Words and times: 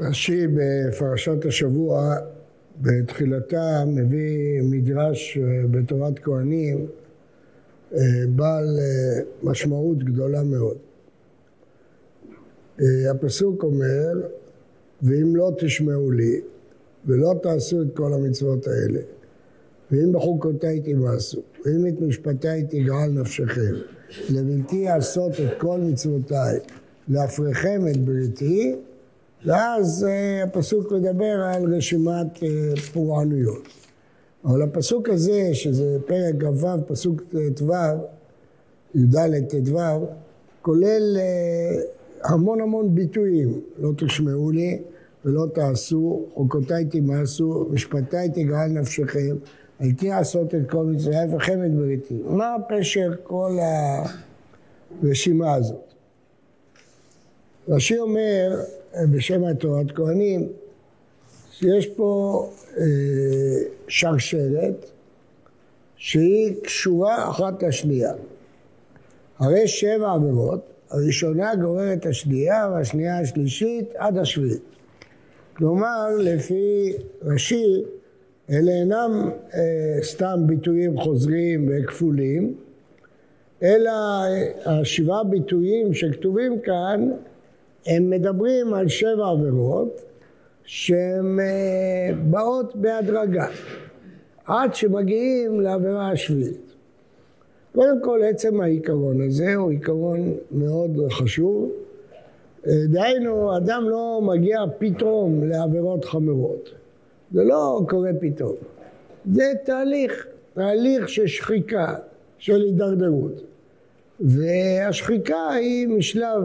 רש"י 0.00 0.46
בפרשת 0.46 1.44
השבוע 1.44 2.14
בתחילתה 2.80 3.84
מביא 3.86 4.62
מדרש 4.62 5.38
בתורת 5.70 6.18
כהנים 6.18 6.86
אה, 7.94 8.00
בעל 8.28 8.78
אה, 8.78 9.20
משמעות 9.42 10.04
גדולה 10.04 10.42
מאוד. 10.42 10.76
אה, 12.80 13.10
הפסוק 13.10 13.62
אומר, 13.62 14.28
ואם 15.02 15.36
לא 15.36 15.52
תשמעו 15.58 16.10
לי 16.10 16.40
ולא 17.06 17.34
תעשו 17.42 17.82
את 17.82 17.96
כל 17.96 18.12
המצוות 18.12 18.66
האלה, 18.66 19.00
ואם 19.90 20.12
בחוקותיי 20.12 20.80
תמאסו, 20.80 21.42
ואם 21.64 21.86
את 21.86 22.00
משפטיי 22.00 22.62
תגעל 22.70 23.10
נפשכם, 23.10 23.74
לבלתי 24.30 24.84
לעשות 24.84 25.32
את 25.32 25.60
כל 25.60 25.80
מצוותיי, 25.80 26.58
להפריכם 27.08 27.82
את 27.90 27.96
בריתי, 27.96 28.76
ואז 29.44 30.06
uh, 30.08 30.48
הפסוק 30.48 30.92
מדבר 30.92 31.42
על 31.42 31.74
רשימת 31.74 32.36
uh, 32.36 32.80
פורענויות. 32.92 33.68
אבל 34.44 34.62
הפסוק 34.62 35.08
הזה, 35.08 35.50
שזה 35.52 35.98
פרק 36.06 36.34
כ"ו, 36.40 36.66
פסוק 36.86 37.22
ט"ו, 37.54 37.72
י"ד 38.94 39.16
ט"ו, 39.48 40.06
כולל 40.62 41.16
uh, 41.16 42.28
המון 42.28 42.60
המון 42.60 42.94
ביטויים. 42.94 43.60
לא 43.78 43.90
תשמעו 43.96 44.50
לי 44.50 44.78
ולא 45.24 45.46
תעשו, 45.54 46.26
חוקותיי 46.34 46.84
תמאסו, 46.84 47.68
משפטיי 47.70 48.28
תגעל 48.28 48.70
נפשכם, 48.70 49.36
הייתי 49.78 50.08
לעשות 50.08 50.54
את 50.54 50.70
כל 50.70 50.84
מצוותיי 50.84 51.34
וכם 51.36 51.64
את 51.66 51.74
בריתי. 51.74 52.22
מה 52.26 52.56
פשר 52.68 53.10
כל 53.22 53.58
הרשימה 55.02 55.54
הזאת? 55.54 55.94
רש"י 57.68 57.98
אומר 57.98 58.60
בשם 58.96 59.44
התורת 59.44 59.90
כהנים 59.94 60.48
שיש 61.50 61.86
פה 61.86 62.42
אה, 62.78 62.84
שרשרת 63.88 64.90
שהיא 65.96 66.54
קשורה 66.62 67.30
אחת 67.30 67.62
לשנייה. 67.62 68.12
הרי 69.38 69.68
שבע 69.68 70.12
עבירות, 70.12 70.60
הראשונה 70.90 71.54
גוררת 71.56 72.06
השנייה 72.06 72.70
והשנייה 72.72 73.20
השלישית 73.20 73.88
עד 73.96 74.18
השביעית. 74.18 74.62
כלומר, 75.56 76.08
לפי 76.18 76.92
רש"י, 77.22 77.82
אלה 78.50 78.72
אינם 78.72 79.30
אה, 79.54 80.02
סתם 80.02 80.40
ביטויים 80.46 81.00
חוזרים 81.00 81.68
וכפולים, 81.70 82.54
אלא 83.62 83.90
אה, 83.90 84.80
השבעה 84.80 85.24
ביטויים 85.24 85.94
שכתובים 85.94 86.60
כאן 86.60 87.10
הם 87.86 88.10
מדברים 88.10 88.74
על 88.74 88.88
שבע 88.88 89.28
עבירות 89.28 90.00
שהן 90.64 91.40
אה, 91.40 92.10
באות 92.30 92.76
בהדרגה 92.76 93.46
עד 94.44 94.74
שמגיעים 94.74 95.60
לעבירה 95.60 96.10
השביעית. 96.10 96.74
קודם 97.74 98.02
כל 98.02 98.20
עצם 98.24 98.60
העיקרון 98.60 99.20
הזה 99.20 99.54
הוא 99.54 99.70
עיקרון 99.70 100.34
מאוד 100.50 100.90
חשוב. 101.10 101.72
אה, 102.66 102.72
דהיינו, 102.88 103.56
אדם 103.56 103.88
לא 103.88 104.20
מגיע 104.22 104.58
פתאום 104.78 105.44
לעבירות 105.44 106.04
חמורות. 106.04 106.70
זה 107.32 107.44
לא 107.44 107.80
קורה 107.88 108.10
פתאום. 108.20 108.54
זה 109.32 109.52
תהליך, 109.64 110.26
תהליך 110.54 111.08
של 111.08 111.26
שחיקה, 111.26 111.94
של 112.38 112.60
הידרדרות. 112.62 113.42
והשחיקה 114.20 115.50
היא 115.50 115.88
משלב 115.88 116.42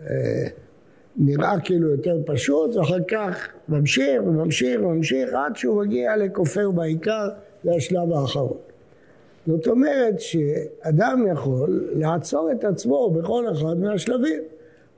אה, 0.00 0.46
נראה 1.16 1.60
כאילו 1.60 1.90
יותר 1.90 2.16
פשוט, 2.26 2.76
ואחר 2.76 3.02
כך 3.08 3.48
ממשיך 3.68 4.22
וממשיך 4.26 4.80
וממשיך 4.80 5.30
עד 5.34 5.56
שהוא 5.56 5.82
מגיע 5.82 6.16
לכופר 6.16 6.70
בעיקר, 6.70 7.28
זה 7.64 7.70
השלב 7.74 8.12
האחרון. 8.12 8.56
זאת 9.46 9.66
אומרת 9.66 10.20
שאדם 10.20 11.26
יכול 11.32 11.88
לעצור 11.96 12.50
את 12.52 12.64
עצמו 12.64 13.10
בכל 13.10 13.44
אחד 13.52 13.78
מהשלבים, 13.78 14.42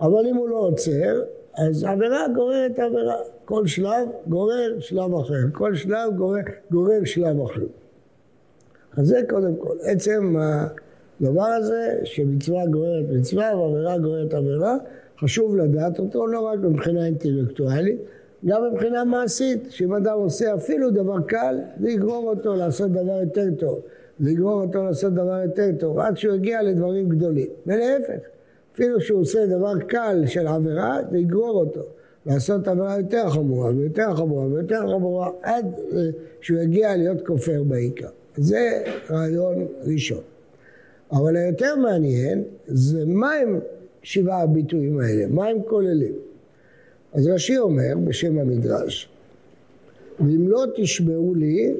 אבל 0.00 0.26
אם 0.26 0.36
הוא 0.36 0.48
לא 0.48 0.56
עוצר, 0.56 1.22
אז 1.56 1.84
עבירה 1.84 2.28
גוררת 2.34 2.78
עבירה. 2.78 3.16
כל 3.44 3.66
שלב 3.66 4.08
גורר 4.26 4.80
שלב 4.80 5.14
אחר, 5.14 5.34
כל 5.52 5.74
שלב 5.74 6.16
גורר, 6.16 6.40
גורר 6.70 7.04
שלב 7.04 7.40
אחר. 7.40 7.66
אז 8.96 9.06
זה 9.06 9.20
קודם 9.28 9.56
כל. 9.56 9.76
עצם 9.82 10.36
הדבר 11.20 11.44
הזה 11.44 11.98
שמצווה 12.04 12.66
גוררת 12.66 13.04
מצווה 13.12 13.56
ועבירה 13.56 13.98
גוררת 13.98 14.34
עבירה, 14.34 14.76
חשוב 15.20 15.56
לדעת 15.56 15.98
אותו 15.98 16.26
לא 16.26 16.40
רק 16.40 16.58
מבחינה 16.58 17.06
אינטלקטואלית, 17.06 18.00
גם 18.46 18.62
מבחינה 18.72 19.04
מעשית, 19.04 19.66
שאם 19.70 19.94
אדם 19.94 20.18
עושה 20.18 20.54
אפילו 20.54 20.90
דבר 20.90 21.20
קל, 21.20 21.58
זה 21.80 21.90
יגרור 21.90 22.28
אותו 22.28 22.54
לעשות 22.54 22.92
דבר 22.92 23.20
יותר 23.22 23.46
טוב, 23.58 23.80
זה 24.20 24.30
יגרור 24.30 24.62
אותו 24.62 24.84
לעשות 24.84 25.14
דבר 25.14 25.42
יותר 25.44 25.70
טוב, 25.78 25.98
עד 25.98 26.16
שהוא 26.16 26.34
יגיע 26.34 26.62
לדברים 26.62 27.08
גדולים. 27.08 27.46
ולהפך, 27.66 28.18
אפילו 28.74 29.00
שהוא 29.00 29.20
עושה 29.20 29.46
דבר 29.46 29.78
קל 29.78 30.22
של 30.26 30.46
עבירה, 30.46 30.98
זה 31.10 31.18
יגרור 31.18 31.60
אותו 31.60 31.82
לעשות 32.26 32.68
עבירה 32.68 32.98
יותר 32.98 33.28
חמורה 33.30 33.70
ויותר 33.76 34.14
חמורה 34.14 34.46
ויותר 34.46 34.80
חמורה, 34.80 35.30
עד 35.42 35.66
אה, 35.92 36.08
שהוא 36.40 36.58
יגיע 36.58 36.96
להיות 36.96 37.26
כופר 37.26 37.62
בעיקר. 37.62 38.08
זה 38.36 38.82
רעיון 39.10 39.66
ראשון. 39.84 40.22
אבל 41.12 41.36
היותר 41.36 41.76
מעניין 41.76 42.42
זה 42.66 43.04
מה 43.06 43.32
הם 43.32 43.60
שבעה 44.06 44.42
הביטויים 44.42 45.00
האלה, 45.00 45.26
מה 45.26 45.46
הם 45.46 45.62
כוללים? 45.62 46.14
אז 47.12 47.26
רש"י 47.26 47.58
אומר 47.58 47.94
בשם 48.04 48.38
המדרש, 48.38 49.08
ואם 50.20 50.48
לא 50.48 50.64
תשמעו 50.74 51.34
לי, 51.34 51.74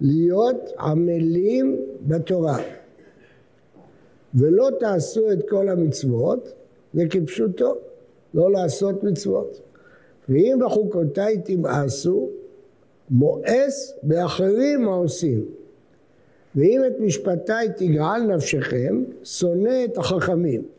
להיות 0.00 0.72
עמלים 0.78 1.76
בתורה, 2.06 2.58
ולא 4.34 4.68
תעשו 4.80 5.32
את 5.32 5.48
כל 5.48 5.68
המצוות, 5.68 6.52
זה 6.94 7.04
כפשוטו, 7.10 7.76
לא 8.34 8.52
לעשות 8.52 9.04
מצוות. 9.04 9.60
ואם 10.28 10.58
בחוקותיי 10.64 11.38
תמאסו, 11.44 12.30
מואס 13.10 13.94
באחרים 14.02 14.88
העושים. 14.88 15.44
ואם 16.54 16.80
את 16.86 17.00
משפטיי 17.00 17.68
תגעל 17.76 18.22
נפשכם, 18.22 19.04
שונא 19.24 19.84
את 19.84 19.98
החכמים. 19.98 20.75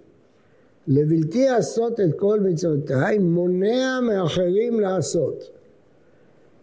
לבלתי 0.88 1.46
לעשות 1.46 2.00
את 2.00 2.20
כל 2.20 2.40
מצוותיי, 2.40 3.18
מונע 3.18 4.00
מאחרים 4.02 4.80
לעשות. 4.80 5.50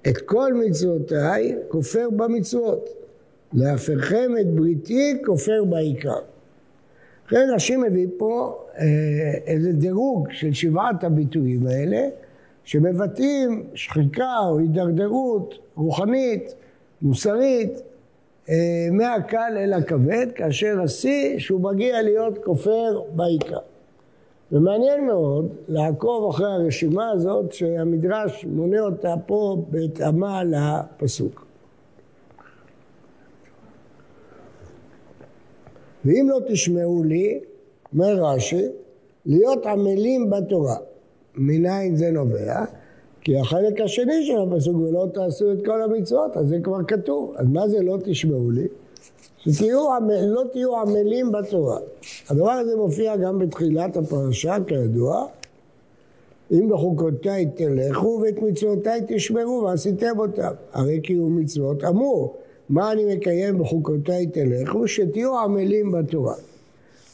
את 0.08 0.18
כל 0.18 0.54
מצוותיי 0.54 1.56
כופר 1.68 2.10
במצוות. 2.10 2.88
להפכם 3.52 4.32
את 4.40 4.54
בריתי 4.54 5.18
כופר 5.24 5.64
בעיקר. 5.64 6.18
לכן 7.26 7.46
רש"י 7.54 7.76
מביא 7.76 8.06
פה 8.16 8.64
אה, 8.78 8.84
איזה 9.46 9.72
דירוג 9.72 10.28
של 10.30 10.52
שבעת 10.52 11.04
הביטויים 11.04 11.66
האלה, 11.66 12.08
שמבטאים 12.64 13.66
שחיקה 13.74 14.38
או 14.48 14.58
הידרדרות 14.58 15.54
רוחנית, 15.76 16.54
מוסרית, 17.02 17.82
אה, 18.48 18.54
מהקל 18.92 19.56
אל 19.56 19.72
הכבד, 19.72 20.26
כאשר 20.34 20.80
השיא 20.82 21.38
שהוא 21.38 21.60
מגיע 21.60 22.02
להיות 22.02 22.44
כופר 22.44 23.02
בעיקר. 23.14 23.73
ומעניין 24.54 25.06
מאוד 25.06 25.48
לעקוב 25.68 26.30
אחרי 26.30 26.46
הרשימה 26.46 27.10
הזאת 27.10 27.52
שהמדרש 27.52 28.44
מונה 28.44 28.80
אותה 28.80 29.14
פה 29.26 29.64
בהתאמה 29.70 30.42
לפסוק. 30.44 31.46
ואם 36.04 36.26
לא 36.30 36.38
תשמעו 36.48 37.04
לי, 37.04 37.40
אומר 37.92 38.24
רש"י, 38.24 38.66
להיות 39.26 39.66
עמלים 39.66 40.30
בתורה. 40.30 40.76
מניין 41.34 41.96
זה 41.96 42.10
נובע? 42.10 42.64
כי 43.20 43.38
החלק 43.38 43.80
השני 43.80 44.26
של 44.26 44.38
הפסוק, 44.38 44.76
ולא 44.76 45.06
תעשו 45.14 45.52
את 45.52 45.64
כל 45.64 45.82
המצוות, 45.82 46.36
אז 46.36 46.48
זה 46.48 46.58
כבר 46.62 46.84
כתוב. 46.84 47.34
אז 47.36 47.46
מה 47.48 47.68
זה 47.68 47.82
לא 47.82 47.96
תשמעו 48.04 48.50
לי? 48.50 48.66
שתהיו, 49.48 49.88
לא 50.26 50.42
תהיו 50.52 50.76
עמלים 50.76 51.32
בתורה. 51.32 51.78
הדבר 52.28 52.50
הזה 52.50 52.76
מופיע 52.76 53.16
גם 53.16 53.38
בתחילת 53.38 53.96
הפרשה, 53.96 54.56
כידוע. 54.66 55.26
אם 56.52 56.68
בחוקותיי 56.68 57.46
תלכו 57.54 58.20
ואת 58.22 58.42
מצוותיי 58.42 59.00
תשמרו 59.08 59.62
ועשיתם 59.66 60.18
אותם. 60.18 60.52
הרי 60.72 61.00
קיום 61.00 61.38
מצוות 61.38 61.84
אמור. 61.84 62.36
מה 62.68 62.92
אני 62.92 63.16
מקיים 63.16 63.58
בחוקותיי 63.58 64.26
תלכו? 64.26 64.88
שתהיו 64.88 65.38
עמלים 65.38 65.92
בתורה. 65.92 66.34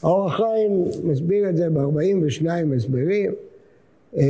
האור 0.03 0.27
החיים 0.27 0.85
מסביר 1.03 1.49
את 1.49 1.57
זה 1.57 1.69
ב-42 1.69 2.45
הסברים 2.75 3.31
אה, 4.17 4.23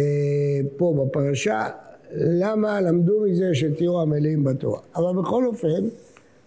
פה 0.77 0.93
בפרשה, 0.97 1.67
למה 2.13 2.81
למדו 2.81 3.21
מזה 3.21 3.49
שתהיו 3.53 3.99
עמלים 3.99 4.43
בתורה. 4.43 4.79
אבל 4.95 5.21
בכל 5.21 5.45
אופן, 5.45 5.87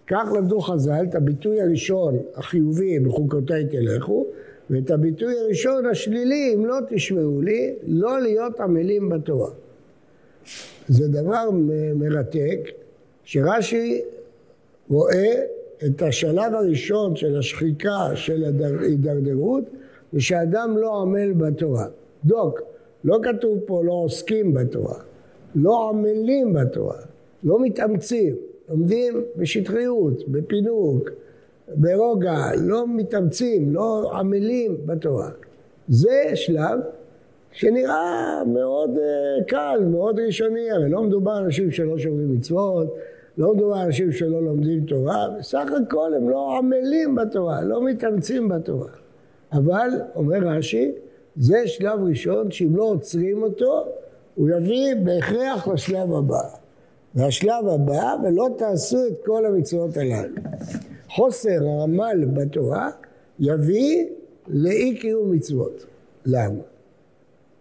כך 0.07 0.33
למדו 0.37 0.61
חז"ל 0.61 1.05
את 1.11 1.15
הביטוי 1.15 1.61
הראשון 1.61 2.19
החיובי 2.35 2.99
בחוקותיי 2.99 3.67
תלכו 3.67 4.27
ואת 4.71 4.91
הביטוי 4.91 5.39
הראשון 5.39 5.87
השלילי 5.87 6.53
אם 6.55 6.67
לא 6.67 6.77
תשמעו 6.89 7.41
לי 7.41 7.75
לא 7.87 8.21
להיות 8.21 8.61
עמלים 8.61 9.09
בתורה. 9.09 9.51
זה 10.89 11.09
דבר 11.09 11.51
מרתק, 11.95 12.71
שרש"י 13.25 14.03
רואה 14.91 15.35
את 15.87 16.03
השלב 16.03 16.55
הראשון 16.55 17.17
של 17.17 17.39
השחיקה 17.39 18.11
של 18.15 18.45
ההידרדרות, 18.45 19.65
זה 20.13 20.21
שאדם 20.21 20.77
לא 20.79 21.01
עמל 21.03 21.33
בתורה. 21.33 21.87
דוק, 22.25 22.61
לא 23.05 23.19
כתוב 23.23 23.59
פה 23.67 23.83
לא 23.85 23.93
עוסקים 23.93 24.55
בתורה, 24.55 24.99
לא 25.55 25.89
עמלים 25.89 26.53
בתורה, 26.53 26.99
לא 27.45 27.63
מתאמצים, 27.63 28.37
לומדים 28.69 29.25
בשטחיות, 29.37 30.29
בפינוק, 30.29 31.11
ברוגע, 31.75 32.51
לא 32.61 32.85
מתאמצים, 32.89 33.75
לא 33.75 34.13
עמלים 34.15 34.77
בתורה. 34.87 35.31
זה 35.89 36.31
שלב 36.35 36.81
שנראה 37.53 38.43
מאוד 38.47 38.91
uh, 38.97 39.45
קל, 39.45 39.81
מאוד 39.91 40.21
ראשוני, 40.21 40.71
הרי 40.71 40.91
לא 40.91 41.03
מדובר 41.03 41.31
על 41.31 41.45
אנשים 41.45 41.71
שלא 41.71 41.99
שומרים 41.99 42.35
מצוות, 42.35 42.95
לא 43.39 43.55
מדובר 43.55 43.75
על 43.75 43.87
אנשים 43.87 44.13
שלא 44.13 44.43
לומדים 44.43 44.85
תורה, 44.85 45.27
בסך 45.39 45.71
הכל 45.83 46.15
הם 46.15 46.31
לא 46.31 46.59
עמלים 46.59 47.15
בתורה, 47.15 47.63
לא 47.63 47.85
מתאמצים 47.85 48.49
בתורה. 48.49 48.91
אבל, 49.53 49.89
אומר 50.15 50.39
רש"י, 50.39 50.93
זה 51.37 51.67
שלב 51.67 52.01
ראשון 52.03 52.51
שאם 52.51 52.77
לא 52.77 52.83
עוצרים 52.83 53.43
אותו, 53.43 53.85
הוא 54.35 54.49
יביא 54.51 54.95
בהכרח 55.05 55.69
לשלב 55.69 56.13
הבא. 56.13 56.64
והשלב 57.15 57.69
הבא, 57.75 58.15
ולא 58.25 58.49
תעשו 58.59 59.07
את 59.07 59.25
כל 59.25 59.47
המצוות 59.47 59.97
הללו. 59.97 60.37
חוסר 61.09 61.69
העמל 61.69 62.25
בתורה 62.35 62.91
יביא 63.39 64.07
לאי 64.49 64.99
קיום 65.01 65.33
מצוות. 65.33 65.87
למה? 66.27 66.63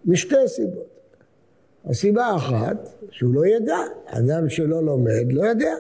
משתי 0.06 0.36
סיבות. 0.48 0.94
הסיבה 1.86 2.26
האחת, 2.26 2.90
שהוא 3.12 3.34
לא 3.34 3.46
ידע. 3.46 3.78
אדם 4.06 4.50
שלא 4.50 4.84
לומד, 4.84 5.32
לא 5.32 5.46
יודע. 5.46 5.74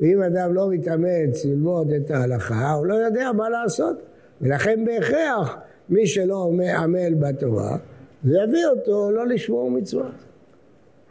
ואם 0.00 0.22
אדם 0.22 0.54
לא 0.54 0.70
מתאמץ 0.70 1.44
ללמוד 1.44 1.92
את 1.92 2.10
ההלכה, 2.10 2.72
הוא 2.72 2.86
לא 2.86 2.94
יודע 2.94 3.32
מה 3.32 3.48
לעשות. 3.48 3.96
ולכן 4.40 4.84
בהכרח, 4.84 5.56
מי 5.88 6.06
שלא 6.06 6.50
עמל 6.78 7.14
בתורה, 7.14 7.76
זה 8.24 8.36
יביא 8.44 8.66
אותו 8.66 9.10
לא 9.10 9.26
לשמור 9.26 9.70
מצוות. 9.70 10.25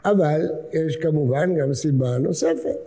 אבל 0.05 0.41
יש 0.73 0.97
כמובן 0.97 1.55
גם 1.55 1.73
סיבה 1.73 2.17
נוספת, 2.17 2.77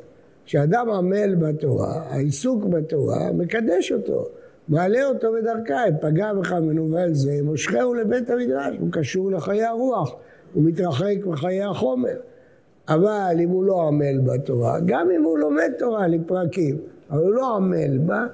שאדם 0.45 0.91
עמל 0.91 1.35
בתורה, 1.35 2.03
העיסוק 2.09 2.65
בתורה 2.65 3.33
מקדש 3.33 3.93
אותו, 3.93 4.29
מעלה 4.69 5.07
אותו 5.07 5.29
בדרכה, 5.33 5.83
פגע 6.01 6.33
בך 6.33 6.53
מנוול 6.53 7.13
זה, 7.13 7.33
מושכהו 7.43 7.95
לבית 7.95 8.31
המדרש, 8.31 8.77
הוא 8.81 8.89
קשור 8.93 9.31
לחיי 9.31 9.65
הרוח, 9.65 10.15
הוא 10.53 10.65
מתרחק 10.65 11.17
מחיי 11.27 11.63
החומר. 11.63 12.17
אבל 12.89 13.37
אם 13.41 13.49
הוא 13.49 13.65
לא 13.65 13.83
עמל 13.83 14.19
בתורה, 14.19 14.79
גם 14.87 15.11
אם 15.11 15.23
הוא 15.23 15.39
לומד 15.39 15.71
תורה 15.79 16.07
לפרקים, 16.09 16.77
אבל 17.11 17.23
הוא 17.23 17.35
לא 17.35 17.57
עמל 17.57 17.99
בה, 17.99 18.27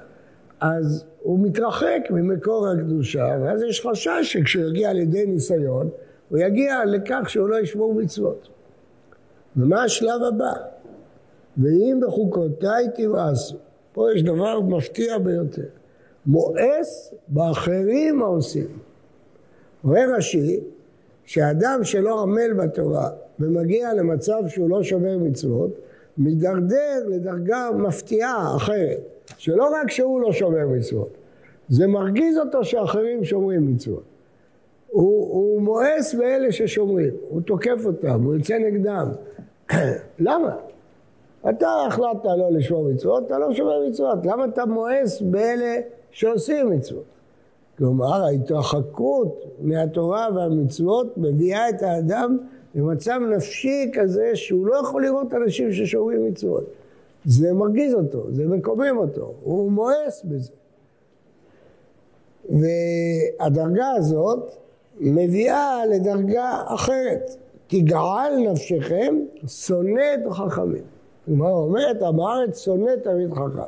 אז 0.59 1.05
הוא 1.21 1.39
מתרחק 1.39 2.01
ממקור 2.09 2.67
הקדושה, 2.67 3.37
ואז 3.41 3.63
יש 3.63 3.87
חשש 3.87 4.19
שכשהוא 4.21 4.65
יגיע 4.65 4.93
לידי 4.93 5.25
ניסיון, 5.25 5.89
הוא 6.29 6.39
יגיע 6.39 6.85
לכך 6.85 7.29
שהוא 7.29 7.49
לא 7.49 7.59
ישמור 7.59 7.93
מצוות. 7.93 8.54
ומה 9.57 9.83
השלב 9.83 10.23
הבא? 10.27 10.53
ואם 11.57 11.99
בחוקותיי 12.07 12.85
תמאסו, 12.95 13.55
פה 13.93 14.13
יש 14.13 14.23
דבר 14.23 14.61
מפתיע 14.61 15.17
ביותר, 15.17 15.67
מואס 16.25 17.13
באחרים 17.27 18.21
העושים. 18.21 18.67
רואה 19.83 20.05
רש"י 20.17 20.59
שאדם 21.25 21.79
שלא 21.83 22.21
עמל 22.21 22.53
בתורה 22.53 23.09
ומגיע 23.39 23.93
למצב 23.93 24.43
שהוא 24.47 24.69
לא 24.69 24.83
שומר 24.83 25.17
מצוות, 25.17 25.71
מידרדר 26.17 27.05
לדרגה 27.07 27.69
מפתיעה 27.77 28.55
אחרת, 28.55 28.99
שלא 29.37 29.69
רק 29.81 29.91
שהוא 29.91 30.21
לא 30.21 30.31
שומר 30.31 30.67
מצוות, 30.67 31.17
זה 31.69 31.87
מרגיז 31.87 32.37
אותו 32.37 32.63
שאחרים 32.63 33.23
שומרים 33.23 33.73
מצוות. 33.73 34.03
הוא, 34.87 35.33
הוא 35.33 35.61
מואס 35.61 36.13
באלה 36.13 36.51
ששומרים, 36.51 37.13
הוא 37.29 37.41
תוקף 37.41 37.85
אותם, 37.85 38.23
הוא 38.23 38.35
יוצא 38.35 38.57
נגדם. 38.57 39.07
למה? 40.19 40.55
אתה 41.49 41.67
החלטת 41.87 42.25
לא 42.25 42.51
לשמור 42.51 42.83
מצוות, 42.83 43.25
אתה 43.27 43.39
לא 43.39 43.53
שומר 43.53 43.87
מצוות, 43.89 44.25
למה 44.25 44.45
אתה 44.45 44.65
מואס 44.65 45.21
באלה 45.21 45.75
שעושים 46.11 46.69
מצוות? 46.69 47.03
כלומר, 47.77 48.23
ההתרחקות 48.23 49.45
מהתורה 49.61 50.27
והמצוות 50.35 51.17
מביאה 51.17 51.69
את 51.69 51.81
האדם 51.81 52.37
למצב 52.75 53.19
נפשי 53.35 53.91
כזה 53.93 54.31
שהוא 54.33 54.67
לא 54.67 54.75
יכול 54.75 55.05
לראות 55.05 55.33
אנשים 55.33 55.73
ששומרים 55.73 56.25
מצוות. 56.25 56.65
זה 57.25 57.53
מרגיז 57.53 57.93
אותו, 57.93 58.23
זה 58.31 58.47
מקומם 58.47 58.97
אותו, 58.97 59.33
הוא 59.43 59.71
מואס 59.71 60.25
בזה. 60.25 60.51
והדרגה 62.49 63.89
הזאת 63.97 64.51
מביאה 64.99 65.85
לדרגה 65.85 66.61
אחרת. 66.67 67.44
תגעל 67.67 68.37
נפשכם 68.37 69.15
שונא 69.47 70.13
את 70.13 70.27
החכמים. 70.27 70.83
כלומר, 71.25 71.51
אומרת, 71.51 72.01
עם 72.01 72.19
הארץ 72.19 72.63
שונא 72.65 72.91
תמיד 73.03 73.33
חכם. 73.33 73.61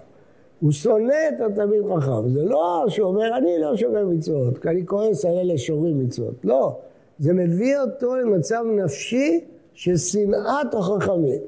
הוא 0.60 0.72
שונא 0.72 1.16
את 1.30 1.42
התלמיד 1.42 1.82
חכם. 1.96 2.30
זה 2.30 2.44
לא 2.44 2.86
שהוא 2.88 3.08
אומר, 3.08 3.38
אני 3.38 3.60
לא 3.60 3.78
שומר 3.78 4.06
מצוות, 4.06 4.58
כי 4.58 4.70
אני 4.70 4.86
כועס 4.86 5.26
על 5.26 5.38
אלה 5.38 5.58
שומרים 5.58 6.00
מצוות. 6.00 6.36
לא. 6.44 6.76
זה 7.20 7.34
מביא 7.34 7.78
אותו 7.80 8.16
למצב 8.16 8.64
נפשי 8.76 9.46
של 9.74 9.98
שנאת 9.98 10.74
החכמים. 10.74 11.42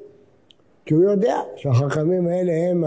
כי 0.85 0.93
הוא 0.93 1.03
יודע 1.03 1.37
שהחכמים 1.55 2.27
האלה 2.27 2.51
הם 2.51 2.83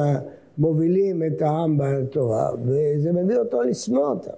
המובילים 0.58 1.22
את 1.22 1.42
העם 1.42 1.78
בתורה, 1.78 2.50
וזה 2.64 3.12
מביא 3.12 3.36
אותו 3.36 3.62
לשנוא 3.62 4.06
אותם. 4.06 4.30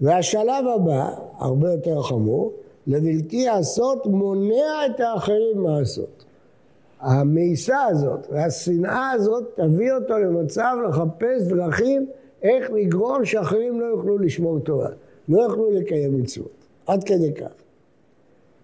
והשלב 0.00 0.66
הבא, 0.74 1.10
הרבה 1.38 1.72
יותר 1.72 2.02
חמור, 2.02 2.52
לבלתי 2.86 3.48
עשות 3.48 4.06
מונע 4.06 4.86
את 4.86 5.00
האחרים 5.00 5.62
מעשות. 5.62 6.24
המאיסה 7.00 7.84
הזאת 7.84 8.26
והשנאה 8.30 9.10
הזאת 9.10 9.44
תביא 9.56 9.92
אותו 9.92 10.18
למצב 10.18 10.76
לחפש 10.88 11.42
דרכים 11.48 12.06
איך 12.42 12.70
לגרום 12.70 13.24
שאחרים 13.24 13.80
לא 13.80 13.86
יוכלו 13.86 14.18
לשמור 14.18 14.58
תורה, 14.58 14.90
לא 15.28 15.42
יוכלו 15.42 15.70
לקיים 15.70 16.20
מצוות, 16.20 16.66
עד 16.86 17.04
כדי 17.04 17.34
כך. 17.34 17.52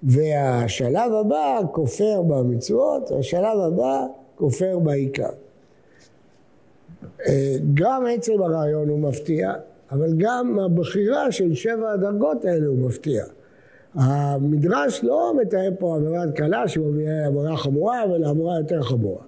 והשלב 0.03 1.13
הבא 1.21 1.61
כופר 1.73 2.23
במצוות, 2.23 3.11
והשלב 3.11 3.59
הבא 3.59 4.07
כופר 4.37 4.79
בעיקר. 4.79 5.31
אה, 7.27 7.57
גם 7.75 8.07
עצם 8.11 8.43
הרעיון 8.43 8.89
הוא 8.89 8.99
מפתיע, 8.99 9.53
אבל 9.91 10.13
גם 10.17 10.59
הבחירה 10.59 11.33
של 11.33 11.55
שבע 11.55 11.93
הדרגות 11.93 12.45
האלה 12.45 12.67
הוא 12.67 12.79
מפתיע. 12.79 13.25
המדרש 13.95 15.05
לא 15.05 15.35
מתאר 15.41 15.69
פה 15.79 15.97
עבירת 15.97 16.37
קלה 16.37 16.69
שמביאה 16.69 17.27
עבירה 17.27 17.57
חמורה 17.57 18.03
ולעבירה 18.11 18.59
יותר 18.59 18.83
חמורה. 18.83 19.23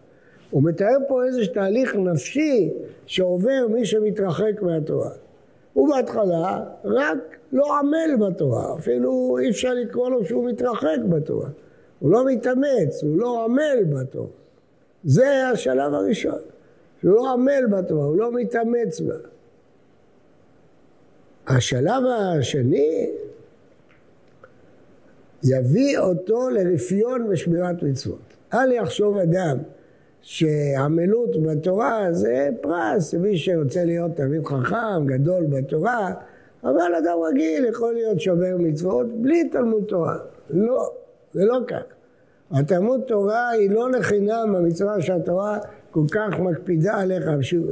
הוא 0.50 0.62
מתאר 0.62 0.96
פה 1.08 1.24
איזה 1.24 1.40
תהליך 1.54 1.96
נפשי 1.96 2.70
שעובר 3.06 3.66
מי 3.70 3.86
שמתרחק 3.86 4.62
מהתורה. 4.62 5.10
הוא 5.72 5.88
בהתחלה 5.88 6.64
רק 6.84 7.18
לא 7.52 7.78
עמל 7.78 8.26
בתורה, 8.26 8.74
אפילו 8.74 9.38
אי 9.40 9.50
אפשר 9.50 9.74
לקרוא 9.74 10.10
לו 10.10 10.24
שהוא 10.24 10.48
מתרחק 10.48 10.98
בתורה. 11.08 11.48
הוא 11.98 12.10
לא 12.10 12.24
מתאמץ, 12.26 13.02
הוא 13.02 13.18
לא 13.18 13.44
עמל 13.44 13.84
בתורה. 13.88 14.28
זה 15.04 15.48
השלב 15.48 15.94
הראשון, 15.94 16.38
שהוא 17.00 17.14
לא 17.14 17.32
עמל 17.32 17.66
בתורה, 17.70 18.04
הוא 18.04 18.16
לא 18.16 18.32
מתאמץ 18.32 19.00
בה. 19.00 19.14
השלב 21.46 22.02
השני 22.06 23.10
יביא 25.44 25.98
אותו 25.98 26.50
לרפיון 26.50 27.26
ושמירת 27.28 27.82
מצוות. 27.82 28.34
אל 28.54 28.72
יחשוב 28.72 29.16
אדם 29.16 29.58
שעמלות 30.20 31.42
בתורה 31.42 32.12
זה 32.12 32.48
פרס, 32.60 33.14
מי 33.14 33.38
שרוצה 33.38 33.84
להיות 33.84 34.16
תלמיד 34.16 34.44
חכם, 34.46 35.06
גדול 35.06 35.46
בתורה, 35.46 36.12
אבל 36.64 36.94
אדם 36.98 37.16
רגיל 37.30 37.64
יכול 37.64 37.94
להיות 37.94 38.20
שומר 38.20 38.56
מצוות 38.58 39.06
בלי 39.12 39.48
תלמוד 39.48 39.84
תורה. 39.84 40.16
לא, 40.50 40.90
זה 41.32 41.44
לא 41.44 41.58
כך. 41.68 41.82
התלמוד 42.50 43.00
תורה 43.06 43.48
היא 43.48 43.70
לא 43.70 43.90
לחינם 43.90 44.54
המצווה 44.56 45.02
שהתורה 45.02 45.58
כל 45.90 46.04
כך 46.10 46.40
מקפידה 46.40 46.94
עליך, 46.94 47.24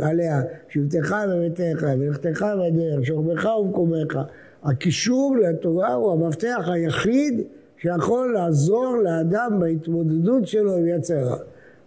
עליה, 0.02 0.42
שבטך 0.68 1.14
בביתך, 1.28 1.86
ולכתך 1.98 2.46
בדרך, 2.60 3.06
שוכבך 3.06 3.44
ומקומך. 3.44 4.18
הקישור 4.62 5.36
לתורה 5.36 5.94
הוא 5.94 6.12
המפתח 6.12 6.68
היחיד 6.72 7.42
שיכול 7.82 8.32
לעזור 8.32 8.96
לאדם 8.96 9.56
בהתמודדות 9.60 10.46
שלו 10.46 10.76
עם 10.76 10.86
יצר 10.86 11.24
רע. 11.24 11.36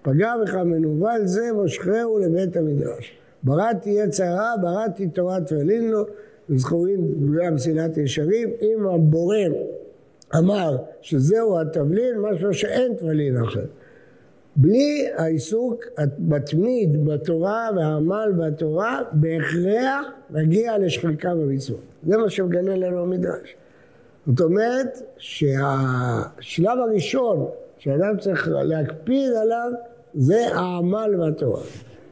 פגע 0.02 0.34
בך 0.42 0.56
מנוול 0.56 1.26
זה, 1.26 1.54
מושכהו 1.54 2.20
לבית 2.20 2.58
המדרש. 2.58 3.18
בראתי 3.44 3.90
יצר 3.90 4.24
רע, 4.24 4.54
בראתי 4.62 5.08
תורת 5.08 5.52
ולין 5.52 5.92
לו, 5.92 6.06
וזכורים 6.50 7.00
בגלל 7.20 7.50
מסילת 7.50 7.98
ישרים. 7.98 8.50
אם 8.62 8.88
הבורר 8.88 9.54
אמר 10.38 10.78
שזהו 11.02 11.60
התבלין, 11.60 12.20
משהו 12.20 12.54
שאין 12.54 12.94
תבלין 12.94 13.38
אחר. 13.38 13.66
בלי 14.56 15.08
העיסוק 15.16 15.84
המתמיד 15.98 17.06
בתורה 17.06 17.70
והעמל 17.76 18.32
בתורה, 18.38 19.02
בהכרח 19.12 20.06
נגיע 20.30 20.78
לשחיקה 20.78 21.36
במצוות. 21.36 21.80
זה 22.08 22.18
מה 22.18 22.30
שמגלה 22.30 22.76
לנו 22.76 23.02
המדרש. 23.02 23.56
זאת 24.28 24.42
אומרת 24.42 25.02
שהשלב 25.18 26.80
הראשון 26.80 27.46
שאדם 27.78 28.18
צריך 28.20 28.48
להקפיד 28.48 29.32
עליו 29.42 29.72
זה 30.14 30.48
העמל 30.56 31.16
בתורה. 31.20 31.62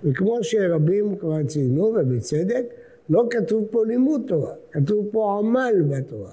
וכמו 0.03 0.37
שרבים 0.41 1.15
כבר 1.17 1.43
ציינו, 1.43 1.83
ובצדק, 1.83 2.65
לא 3.09 3.23
כתוב 3.29 3.65
פה 3.71 3.85
לימוד 3.85 4.21
תורה, 4.27 4.53
כתוב 4.71 5.07
פה 5.11 5.39
עמל 5.39 5.73
בתורה. 5.89 6.31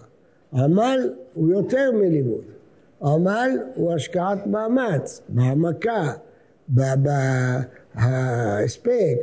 עמל 0.52 1.10
הוא 1.34 1.50
יותר 1.50 1.92
מלימוד. 1.92 2.44
עמל 3.02 3.50
הוא 3.74 3.92
השקעת 3.92 4.46
מאמץ, 4.46 5.22
בהעמקה, 5.28 6.12
בהספק, 7.94 9.16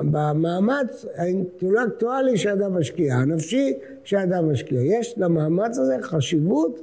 במאמץ 0.00 1.06
האינטלקטואלי 1.14 2.36
שאדם 2.36 2.78
משקיע, 2.78 3.14
הנפשי 3.14 3.78
שאדם 4.04 4.52
משקיע. 4.52 4.80
יש 4.82 5.14
למאמץ 5.16 5.78
הזה 5.78 5.96
חשיבות 6.02 6.80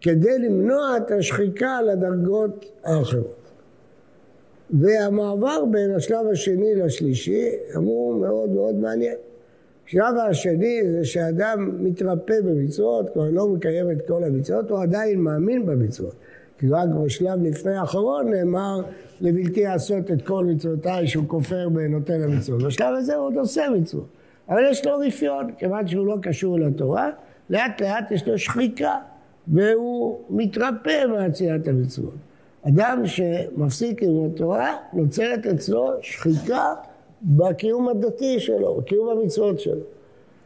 כדי 0.00 0.38
למנוע 0.38 0.96
את 0.96 1.10
השחיקה 1.10 1.82
לדרגות 1.82 2.66
האחרות. 2.84 3.42
והמעבר 4.70 5.64
בין 5.70 5.94
השלב 5.94 6.26
השני 6.32 6.74
לשלישי 6.74 7.48
הוא 7.74 8.20
מאוד 8.20 8.50
מאוד 8.50 8.74
מעניין. 8.74 9.16
השלב 9.86 10.14
השני 10.30 10.80
זה 10.92 11.04
שאדם 11.04 11.84
מתרפא 11.84 12.40
במצוות, 12.40 13.10
כבר 13.10 13.30
לא 13.30 13.48
מקיים 13.48 13.90
את 13.90 14.08
כל 14.08 14.24
המצוות, 14.24 14.70
הוא 14.70 14.82
עדיין 14.82 15.20
מאמין 15.20 15.66
במצוות. 15.66 16.14
כי 16.62 16.68
רק 16.68 16.88
בשלב 16.88 17.42
לפני 17.42 17.74
האחרון 17.74 18.30
נאמר 18.30 18.80
לבלתי 19.20 19.62
לעשות 19.62 20.10
את 20.10 20.22
כל 20.22 20.44
מצוותיי 20.44 21.06
שהוא 21.06 21.24
כופר 21.28 21.68
בנותן 21.68 22.22
המצוות. 22.22 22.62
בשלב 22.62 22.94
הזה 22.96 23.14
הוא 23.14 23.26
עוד 23.26 23.36
עושה 23.36 23.62
מצוות. 23.76 24.06
אבל 24.48 24.62
יש 24.70 24.86
לו 24.86 24.98
רפיון, 24.98 25.52
כיוון 25.58 25.86
שהוא 25.86 26.06
לא 26.06 26.16
קשור 26.22 26.58
לתורה, 26.58 27.10
לאט 27.50 27.80
לאט 27.80 28.10
יש 28.10 28.28
לו 28.28 28.38
שחיקה, 28.38 28.94
והוא 29.48 30.18
מתרפא 30.30 31.04
מעשיית 31.06 31.68
המצוות. 31.68 32.14
אדם 32.68 33.02
שמפסיק 33.06 34.02
עם 34.02 34.26
התורה, 34.26 34.76
נוצרת 34.92 35.46
אצלו 35.46 35.90
שחיקה 36.00 36.74
בקיום 37.22 37.88
הדתי 37.88 38.40
שלו, 38.40 38.76
בקיום 38.76 39.08
המצוות 39.08 39.60
שלו. 39.60 39.82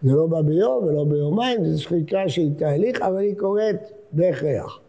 זה 0.02 0.12
לא 0.12 0.26
בא 0.26 0.40
ביום 0.40 0.84
ולא 0.84 1.04
ביומיים, 1.04 1.64
זו 1.64 1.82
שחיקה 1.82 2.28
שהיא 2.28 2.50
תהליך, 2.58 3.02
אבל 3.02 3.18
היא 3.18 3.36
קורית 3.36 3.76
בהכרח. 4.12 4.80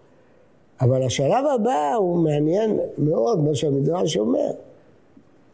אבל 0.82 1.04
השלב 1.04 1.46
הבא 1.56 1.94
הוא 1.98 2.18
מעניין 2.18 2.80
מאוד, 2.98 3.44
מה 3.44 3.56
שהמדרש 3.56 4.18
אומר. 4.18 4.52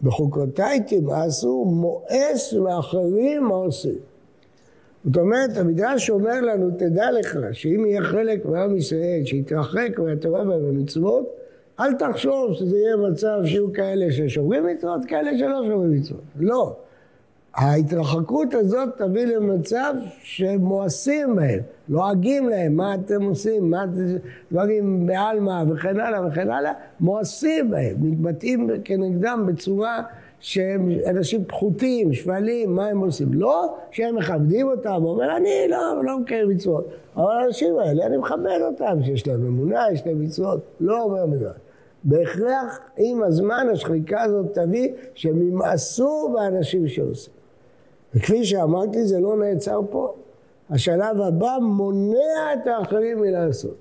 בחוקותיי 0.01 0.79
תמאסו, 0.87 1.65
מואס 1.65 2.53
ואחרים 2.53 3.43
מה 3.43 3.55
עושים. 3.55 3.95
זאת 5.05 5.17
אומרת, 5.17 5.57
המדרש 5.57 6.09
אומר 6.09 6.41
לנו, 6.41 6.69
תדע 6.77 7.11
לך, 7.11 7.37
שאם 7.51 7.85
יהיה 7.85 8.01
חלק 8.01 8.45
מעם 8.45 8.75
ישראל 8.75 9.21
שיתרחק 9.25 9.99
מהתורה 9.99 10.41
ובמצוות, 10.41 11.29
אל 11.79 11.93
תחשוב 11.93 12.53
שזה 12.53 12.77
יהיה 12.77 12.95
מצב 12.97 13.41
שיהיו 13.45 13.73
כאלה 13.73 14.11
ששומרים 14.11 14.65
מצוות, 14.65 15.01
כאלה 15.07 15.37
שלא 15.37 15.63
שומרים 15.67 15.91
מצוות. 15.91 16.21
לא. 16.39 16.75
ההתרחקות 17.55 18.53
הזאת 18.53 18.89
תביא 18.97 19.25
למצב 19.25 19.93
שמואסים 20.23 21.35
בהם, 21.35 21.59
לועגים 21.89 22.49
להם, 22.49 22.75
מה 22.75 22.95
אתם 22.95 23.23
עושים, 23.23 23.69
מה 23.69 23.83
אתם, 23.83 24.17
דברים 24.51 25.05
בעלמא 25.05 25.63
וכן 25.69 25.99
הלאה 25.99 26.27
וכן 26.27 26.49
הלאה, 26.49 26.73
מואסים 26.99 27.71
בהם, 27.71 27.95
מתבטאים 27.99 28.69
כנגדם 28.83 29.43
בצורה 29.47 30.01
שהם 30.39 30.89
אנשים 31.09 31.45
פחותים, 31.45 32.13
שפלים, 32.13 32.75
מה 32.75 32.85
הם 32.87 32.99
עושים? 32.99 33.33
לא 33.33 33.75
שהם 33.91 34.15
מכבדים 34.15 34.67
אותם, 34.67 35.01
אומר, 35.03 35.37
אני 35.37 35.49
לא, 35.69 36.03
לא 36.03 36.19
מקיים 36.19 36.49
מצוות. 36.49 36.87
אבל 37.15 37.31
האנשים 37.31 37.79
האלה, 37.79 38.05
אני 38.05 38.17
מכבד 38.17 38.59
אותם, 38.61 39.03
שיש 39.03 39.27
להם 39.27 39.45
אמונה, 39.45 39.85
יש 39.91 40.05
להם 40.05 40.21
מצוות, 40.21 40.59
לא 40.79 41.03
אומר 41.03 41.25
מדרש. 41.25 41.57
בהכרח 42.03 42.79
עם 42.97 43.23
הזמן 43.23 43.67
השחיקה 43.73 44.21
הזאת 44.21 44.53
תביא 44.53 44.93
שהם 45.15 45.47
ימאסו 45.47 46.33
באנשים 46.33 46.87
שעושים. 46.87 47.42
וכפי 48.15 48.45
שאמרתי, 48.45 49.05
זה 49.05 49.19
לא 49.19 49.37
נעצר 49.37 49.79
פה. 49.89 50.13
השלב 50.69 51.21
הבא 51.21 51.57
מונע 51.61 52.53
את 52.53 52.67
האחרים 52.67 53.21
מלעשות. 53.21 53.75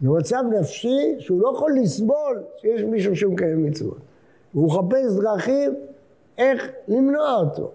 זה 0.00 0.08
מצב 0.08 0.42
נפשי 0.60 1.14
שהוא 1.18 1.40
לא 1.40 1.52
יכול 1.54 1.72
לסבול 1.82 2.42
שיש 2.56 2.82
מישהו 2.82 3.16
שמקיים 3.16 3.64
מצוות. 3.64 3.98
הוא 4.52 4.66
מחפש 4.66 5.20
דרכים 5.22 5.74
איך 6.38 6.68
למנוע 6.88 7.34
אותו. 7.34 7.70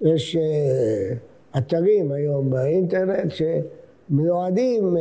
יש 0.00 0.36
uh, 0.36 1.58
אתרים 1.58 2.12
היום 2.12 2.50
באינטרנט 2.50 3.32
שמיועדים 4.10 4.96
uh, 4.96 4.98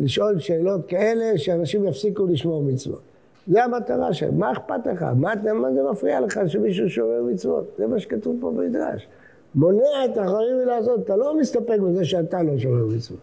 לשאול 0.00 0.38
שאלות 0.38 0.86
כאלה 0.86 1.38
שאנשים 1.38 1.84
יפסיקו 1.84 2.26
לשמור 2.26 2.62
מצוות. 2.62 3.00
זה 3.46 3.64
המטרה 3.64 4.12
שלהם. 4.12 4.38
מה 4.38 4.52
אכפת 4.52 4.86
לך? 4.86 5.02
מה, 5.02 5.32
מה 5.54 5.72
זה 5.72 5.82
מפריע 5.90 6.20
לך 6.20 6.40
שמישהו 6.46 6.88
שומר 6.88 7.22
מצוות? 7.22 7.74
זה 7.78 7.86
מה 7.86 7.98
שכתוב 7.98 8.36
פה 8.40 8.50
במדרש. 8.50 9.08
מונע 9.54 10.04
את 10.04 10.16
האחרים 10.16 10.58
מלעשות. 10.58 11.00
אתה 11.04 11.16
לא 11.16 11.38
מסתפק 11.38 11.78
בזה 11.78 12.04
שאתה 12.04 12.42
לא 12.42 12.58
שומר 12.58 12.86
מצוות. 12.86 13.18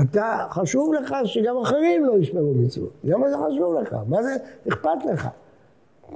אתה, 0.00 0.46
חשוב 0.50 0.94
לך 0.94 1.14
שגם 1.24 1.56
אחרים 1.58 2.04
לא 2.04 2.18
ישמרו 2.18 2.54
מצוות. 2.54 2.90
למה 3.04 3.30
זה 3.30 3.36
חשוב 3.36 3.74
לך? 3.74 3.96
מה 4.08 4.22
זה 4.22 4.36
אכפת 4.68 5.04
לך? 5.12 5.28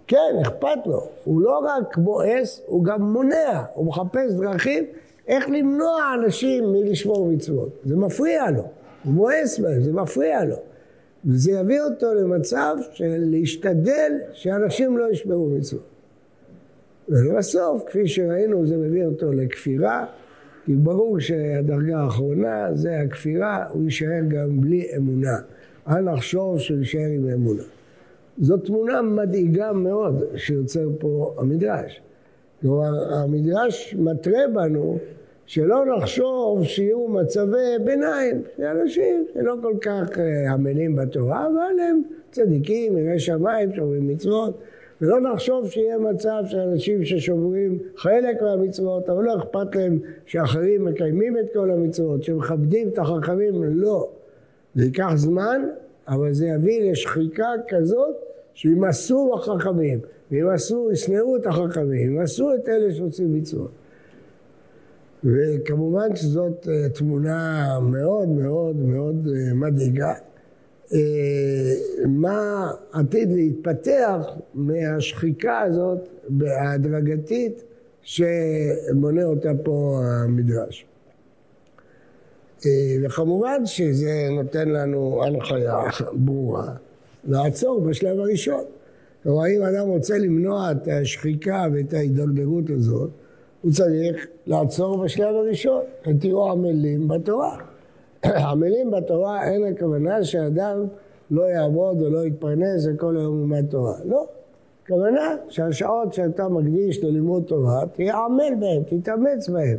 כן, 0.06 0.36
אכפת 0.42 0.86
לו. 0.86 1.02
הוא 1.24 1.40
לא 1.40 1.58
רק 1.58 1.96
בועס, 1.96 2.62
הוא 2.66 2.84
גם 2.84 3.02
מונע. 3.02 3.62
הוא 3.74 3.86
מחפש 3.86 4.32
דרכים 4.32 4.84
איך 5.28 5.48
למנוע 5.48 6.14
אנשים 6.14 6.72
מלשמור 6.72 7.26
מצוות. 7.26 7.68
זה 7.84 7.96
מפריע 7.96 8.50
לו. 8.50 8.62
הוא 9.04 9.14
בועס 9.14 9.58
בהם, 9.58 9.82
זה 9.82 9.92
מפריע 9.92 10.44
לו. 10.44 10.56
וזה 11.24 11.52
יביא 11.52 11.80
אותו 11.80 12.14
למצב 12.14 12.76
של 12.92 13.16
להשתדל 13.18 14.12
שאנשים 14.32 14.98
לא 14.98 15.10
ישמרו 15.10 15.50
מצוות. 15.50 15.95
ובסוף, 17.08 17.84
כפי 17.86 18.08
שראינו, 18.08 18.66
זה 18.66 18.76
מביא 18.76 19.04
אותו 19.04 19.32
לכפירה, 19.32 20.06
כי 20.64 20.72
ברור 20.72 21.20
שהדרגה 21.20 21.98
האחרונה 21.98 22.68
זה 22.74 23.00
הכפירה, 23.00 23.66
הוא 23.70 23.84
יישאר 23.84 24.20
גם 24.28 24.60
בלי 24.60 24.86
אמונה. 24.96 25.36
אל 25.88 26.00
נחשוב 26.00 26.58
שהוא 26.58 26.78
יישאר 26.78 27.06
עם 27.14 27.28
אמונה. 27.28 27.62
זו 28.38 28.56
תמונה 28.56 29.02
מדאיגה 29.02 29.72
מאוד 29.72 30.24
שיוצר 30.36 30.88
פה 30.98 31.34
המדרש. 31.38 32.00
כלומר, 32.60 33.14
המדרש 33.14 33.94
מתרה 33.98 34.40
בנו 34.54 34.98
שלא 35.46 35.84
נחשוב 35.96 36.64
שיהיו 36.64 37.08
מצבי 37.08 37.84
ביניים, 37.84 38.42
שאנשים 38.56 39.26
שלא 39.34 39.54
כל 39.62 39.74
כך 39.80 40.18
אה, 40.18 40.52
עמלים 40.52 40.96
בתורה, 40.96 41.46
אבל 41.46 41.80
הם 41.90 42.02
צדיקים, 42.30 42.98
יראי 42.98 43.18
שמיים, 43.18 43.72
שומרים 43.74 44.08
מצוות, 44.08 44.58
ולא 45.00 45.20
נחשוב 45.20 45.70
שיהיה 45.70 45.98
מצב 45.98 46.42
של 46.46 46.58
אנשים 46.58 47.04
ששומרים 47.04 47.78
חלק 47.96 48.42
מהמצוות, 48.42 49.08
אבל 49.08 49.24
לא 49.24 49.36
אכפת 49.36 49.76
להם 49.76 49.98
שאחרים 50.26 50.84
מקיימים 50.84 51.38
את 51.38 51.52
כל 51.52 51.70
המצוות, 51.70 52.22
שמכבדים 52.22 52.88
את 52.88 52.98
החכמים, 52.98 53.64
לא. 53.64 54.08
זה 54.74 54.84
ייקח 54.84 55.12
זמן, 55.14 55.62
אבל 56.08 56.32
זה 56.32 56.46
יביא 56.46 56.90
לשחיקה 56.90 57.48
כזאת 57.68 58.16
שימסו 58.54 59.34
החכמים, 59.34 60.00
וימסו, 60.30 60.90
ישנאו 60.92 61.36
את 61.36 61.46
החכמים, 61.46 62.16
ימסו 62.16 62.54
את 62.54 62.68
אלה 62.68 62.94
שעושים 62.94 63.34
מצוות. 63.34 63.70
וכמובן 65.24 66.16
שזאת 66.16 66.68
אה, 66.68 66.88
תמונה 66.88 67.66
מאוד 67.82 68.28
מאוד 68.28 68.76
מאוד 68.76 69.28
אה, 69.28 69.54
מדאיגה. 69.54 70.14
אה, 70.92 70.98
מה 72.06 72.70
עתיד 72.92 73.32
להתפתח 73.32 74.20
מהשחיקה 74.54 75.60
הזאת 75.60 76.08
ההדרגתית 76.46 77.62
שמונה 78.02 79.24
אותה 79.24 79.50
פה 79.64 80.00
המדרש. 80.04 80.86
וכמובן 83.02 83.66
שזה 83.66 84.28
נותן 84.30 84.68
לנו 84.68 85.24
הנחיה 85.24 85.78
ברורה 86.12 86.74
לעצור 87.28 87.80
בשלב 87.80 88.18
הראשון. 88.18 88.64
כלומר, 89.22 89.46
אם 89.46 89.62
אדם 89.62 89.86
רוצה 89.86 90.18
למנוע 90.18 90.72
את 90.72 90.88
השחיקה 90.88 91.66
ואת 91.72 91.94
ההידרדרות 91.94 92.70
הזאת, 92.70 93.10
הוא 93.62 93.72
צריך 93.72 94.26
לעצור 94.46 95.04
בשלב 95.04 95.34
הראשון, 95.34 95.82
תהיו 96.20 96.50
עמלים 96.50 97.08
בתורה. 97.08 97.58
עמלים 98.50 98.90
בתורה 98.90 99.44
אין 99.44 99.64
הכוונה 99.64 100.24
שאדם 100.24 100.84
לא 101.30 101.42
יעבוד 101.42 102.02
ולא 102.02 102.26
יתפרנס 102.26 102.86
וכל 102.86 103.16
היום 103.16 103.38
ילמד 103.40 103.66
תורה. 103.70 103.94
לא. 104.04 104.26
הכוונה 104.84 105.36
שהשעות 105.48 106.12
שאתה 106.12 106.48
מקדיש 106.48 107.04
ללימוד 107.04 107.42
תורה, 107.46 107.86
תהיה 107.92 108.16
עמל 108.16 108.54
בהם, 108.60 108.82
תתאמץ 108.82 109.48
בהם. 109.48 109.78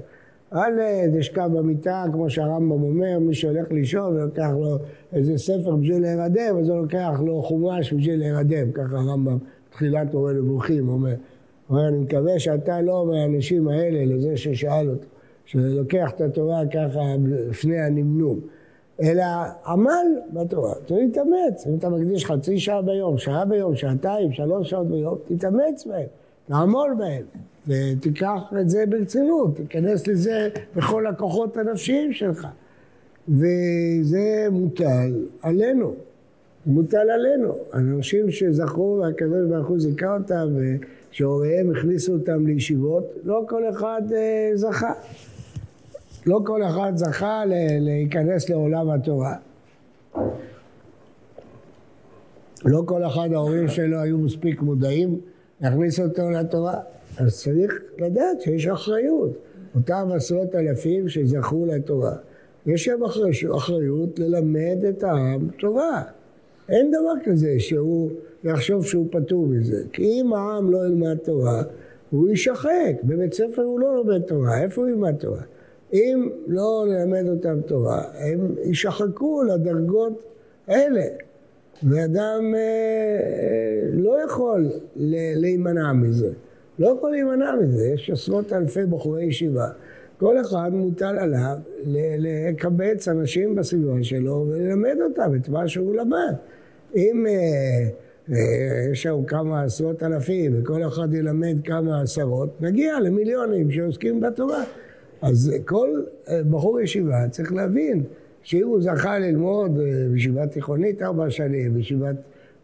אל 0.53 0.71
תשכב 1.19 1.49
במיטה, 1.53 2.05
כמו 2.11 2.29
שהרמב"ם 2.29 2.71
אומר, 2.71 3.19
מי 3.19 3.35
שהולך 3.35 3.71
לישון 3.71 4.15
ולוקח 4.15 4.49
לו 4.59 4.77
איזה 5.13 5.37
ספר 5.37 5.75
בשביל 5.75 6.01
להירדם, 6.01 6.57
אז 6.59 6.69
הוא 6.69 6.81
לוקח 6.81 7.21
לו 7.25 7.41
חומש 7.41 7.93
בשביל 7.93 8.19
להירדם, 8.19 8.71
ככה 8.71 8.97
הרמב"ם, 8.97 9.37
תחילת 9.71 10.13
מורה 10.13 10.33
נבוכים, 10.33 10.89
אומר. 10.89 11.13
אומר, 11.69 11.87
אני 11.87 11.97
מקווה 11.97 12.39
שאתה 12.39 12.81
לא 12.81 13.05
מהאנשים 13.05 13.67
האלה, 13.67 14.15
לזה 14.15 14.37
ששאל 14.37 14.89
אותו, 14.89 15.07
שלוקח 15.47 16.11
את 16.15 16.21
התורה 16.21 16.61
ככה 16.65 17.01
לפני 17.49 17.79
הנמנום, 17.79 18.39
אלא 19.01 19.23
עמל 19.67 20.07
בתורה, 20.33 20.73
צריך 20.73 20.99
להתאמץ, 20.99 21.67
אם 21.67 21.75
אתה 21.77 21.89
מקדיש 21.89 22.25
חצי 22.25 22.59
שעה 22.59 22.81
ביום, 22.81 23.17
שעה 23.17 23.45
ביום, 23.45 23.75
שעתיים, 23.75 24.33
שלוש 24.33 24.69
שעות 24.69 24.87
ביום, 24.87 25.17
תתאמץ 25.27 25.85
בהם, 25.87 26.07
תעמול 26.47 26.95
בהם. 26.97 27.23
ותיקח 27.67 28.41
את 28.61 28.69
זה 28.69 28.83
ברצינות, 28.89 29.55
תיכנס 29.55 30.07
לזה 30.07 30.49
בכל 30.75 31.07
הכוחות 31.07 31.57
הנפשיים 31.57 32.13
שלך. 32.13 32.47
וזה 33.29 34.47
מוטל 34.51 35.25
עלינו, 35.41 35.93
מוטל 36.65 37.09
עלינו. 37.09 37.53
אנשים 37.73 38.31
שזכו 38.31 38.99
והקדוש 39.01 39.49
ברוך 39.49 39.67
הוא 39.67 39.79
זיכה 39.79 40.17
אותם 40.17 40.47
ושהוריהם 41.11 41.71
הכניסו 41.71 42.13
אותם 42.13 42.47
לישיבות, 42.47 43.03
לא 43.23 43.43
כל 43.47 43.69
אחד 43.69 44.01
אה, 44.15 44.51
זכה. 44.55 44.93
לא 46.27 46.39
כל 46.45 46.63
אחד 46.63 46.91
זכה 46.95 47.43
להיכנס 47.79 48.49
לעולם 48.49 48.89
התורה. 48.89 49.35
לא 52.65 52.83
כל 52.85 53.03
אחד 53.05 53.29
ההורים 53.33 53.67
שלו 53.67 53.99
היו 53.99 54.17
מספיק 54.17 54.61
מודעים 54.61 55.19
להכניס 55.61 55.99
אותו 55.99 56.29
לתורה. 56.29 56.79
אז 57.17 57.37
צריך 57.37 57.81
לדעת 57.97 58.41
שיש 58.41 58.67
אחריות. 58.67 59.37
אותם 59.75 60.09
עשרות 60.15 60.55
אלפים 60.55 61.09
שזכו 61.09 61.65
לתורה, 61.65 62.15
יש 62.65 62.87
להם 62.87 63.03
אחריות 63.55 64.19
ללמד 64.19 64.85
את 64.89 65.03
העם 65.03 65.47
תורה. 65.59 66.03
אין 66.69 66.91
דבר 66.91 67.13
כזה 67.23 67.55
שהוא 67.59 68.11
יחשוב 68.43 68.85
שהוא 68.85 69.07
פטור 69.11 69.47
מזה. 69.47 69.83
כי 69.93 70.03
אם 70.03 70.33
העם 70.33 70.71
לא 70.71 70.85
ילמד 70.85 71.17
תורה, 71.17 71.63
הוא 72.09 72.29
יישחק. 72.29 72.93
בבית 73.03 73.33
ספר 73.33 73.61
הוא 73.61 73.79
לא 73.79 73.95
לומד 73.95 74.21
תורה, 74.21 74.61
איפה 74.61 74.81
הוא 74.81 74.89
ילמד 74.89 75.15
תורה? 75.15 75.41
אם 75.93 76.29
לא 76.47 76.85
נלמד 76.87 77.29
אותם 77.29 77.61
תורה, 77.61 78.03
הם 78.19 78.55
יישחקו 78.63 79.43
לדרגות 79.43 80.23
האלה. 80.67 81.05
ואדם 81.83 82.53
אה, 82.55 82.59
אה, 82.59 83.89
לא 83.93 84.17
יכול 84.25 84.69
להימנע 85.35 85.93
מזה. 85.93 86.31
לא 86.79 86.95
יכול 86.97 87.11
להימנע 87.11 87.55
מזה, 87.55 87.87
יש 87.87 88.09
עשרות 88.09 88.53
אלפי 88.53 88.85
בחורי 88.85 89.23
ישיבה. 89.23 89.69
כל 90.17 90.41
אחד 90.41 90.71
מוטל 90.73 91.17
עליו 91.19 91.57
לקבץ 92.17 93.07
אנשים 93.07 93.55
בסביבה 93.55 94.03
שלו 94.03 94.45
וללמד 94.49 94.95
אותם 95.03 95.35
את 95.35 95.49
מה 95.49 95.67
שהוא 95.67 95.95
למד. 95.95 96.33
אם 96.95 97.25
אה, 97.27 97.33
אה, 98.35 98.91
יש 98.91 99.03
שם 99.03 99.23
כמה 99.27 99.63
עשרות 99.63 100.03
אלפים 100.03 100.61
וכל 100.61 100.87
אחד 100.87 101.13
ילמד 101.13 101.55
כמה 101.63 102.01
עשרות, 102.01 102.61
נגיע 102.61 102.99
למיליונים 102.99 103.71
שעוסקים 103.71 104.21
בתורה. 104.21 104.63
אז 105.21 105.53
כל 105.65 106.01
אה, 106.29 106.41
בחור 106.49 106.81
ישיבה 106.81 107.27
צריך 107.29 107.53
להבין 107.53 108.03
שאם 108.43 108.67
הוא 108.67 108.81
זכה 108.81 109.19
ללמוד 109.19 109.79
אה, 109.79 109.85
בישיבה 110.11 110.47
תיכונית 110.47 111.01
ארבע 111.01 111.29
שנים, 111.29 111.73
בישיבת 111.73 112.15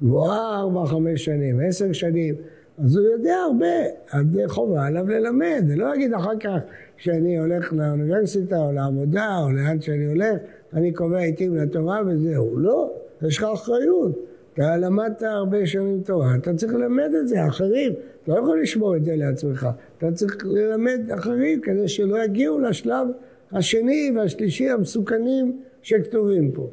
גבוהה 0.02 0.60
ארבע, 0.60 0.86
חמש 0.86 1.26
שנים, 1.26 1.60
עשר 1.68 1.94
שנים, 1.94 2.36
אז 2.84 2.96
הוא 2.96 3.06
יודע 3.06 3.36
הרבה, 3.36 3.66
אז 4.12 4.26
חובה 4.48 4.86
עליו 4.86 5.10
ללמד, 5.10 5.64
ולא 5.68 5.90
להגיד 5.90 6.14
אחר 6.14 6.38
כך 6.40 6.58
שאני 6.98 7.40
הולך 7.40 7.74
לאוניברסיטה 7.74 8.58
או 8.58 8.72
לעבודה 8.72 9.38
או 9.44 9.52
לאן 9.52 9.82
שאני 9.82 10.06
הולך, 10.06 10.38
אני 10.74 10.92
קובע 10.92 11.18
עיתים 11.18 11.56
לתורה 11.56 12.02
וזהו. 12.08 12.60
לא, 12.60 12.92
יש 13.22 13.38
לך 13.38 13.44
אחריות. 13.54 14.12
אתה 14.54 14.78
למדת 14.78 15.22
הרבה 15.22 15.66
שנים 15.66 16.02
תורה, 16.06 16.36
אתה 16.36 16.54
צריך 16.54 16.74
ללמד 16.74 17.10
את 17.22 17.28
זה, 17.28 17.48
אחרים. 17.48 17.94
אתה 18.24 18.32
לא 18.32 18.40
יכול 18.40 18.62
לשמור 18.62 18.96
את 18.96 19.06
זה 19.06 19.16
לעצמך, 19.16 19.68
אתה 20.04 20.12
צריך 20.12 20.38
ללמד 20.46 21.12
אחרים 21.12 21.62
כדי 21.62 21.88
שלא 21.88 22.24
יגיעו 22.24 22.60
לשלב 22.60 23.08
השני 23.52 24.12
והשלישי 24.16 24.70
המסוכנים 24.70 25.60
שכתובים 25.82 26.52
פה. 26.52 26.70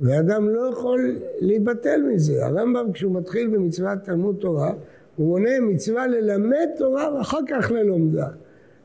ואדם 0.00 0.48
לא 0.48 0.70
יכול 0.72 1.16
להיבטל 1.40 2.02
מזה. 2.02 2.46
הרמב"ם 2.46 2.92
כשהוא 2.92 3.14
מתחיל 3.14 3.46
במצוות 3.46 3.98
תלמוד 4.04 4.36
תורה, 4.40 4.72
הוא 5.16 5.26
מונה 5.26 5.60
מצווה 5.60 6.06
ללמד 6.06 6.68
תורה 6.76 7.14
ואחר 7.14 7.38
כך 7.48 7.70
ללומדה. 7.70 8.28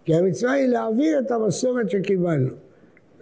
כי 0.06 0.16
המצווה 0.16 0.52
היא 0.52 0.68
להעביר 0.68 1.20
את 1.20 1.32
המסורת 1.32 1.90
שקיבלנו. 1.90 2.52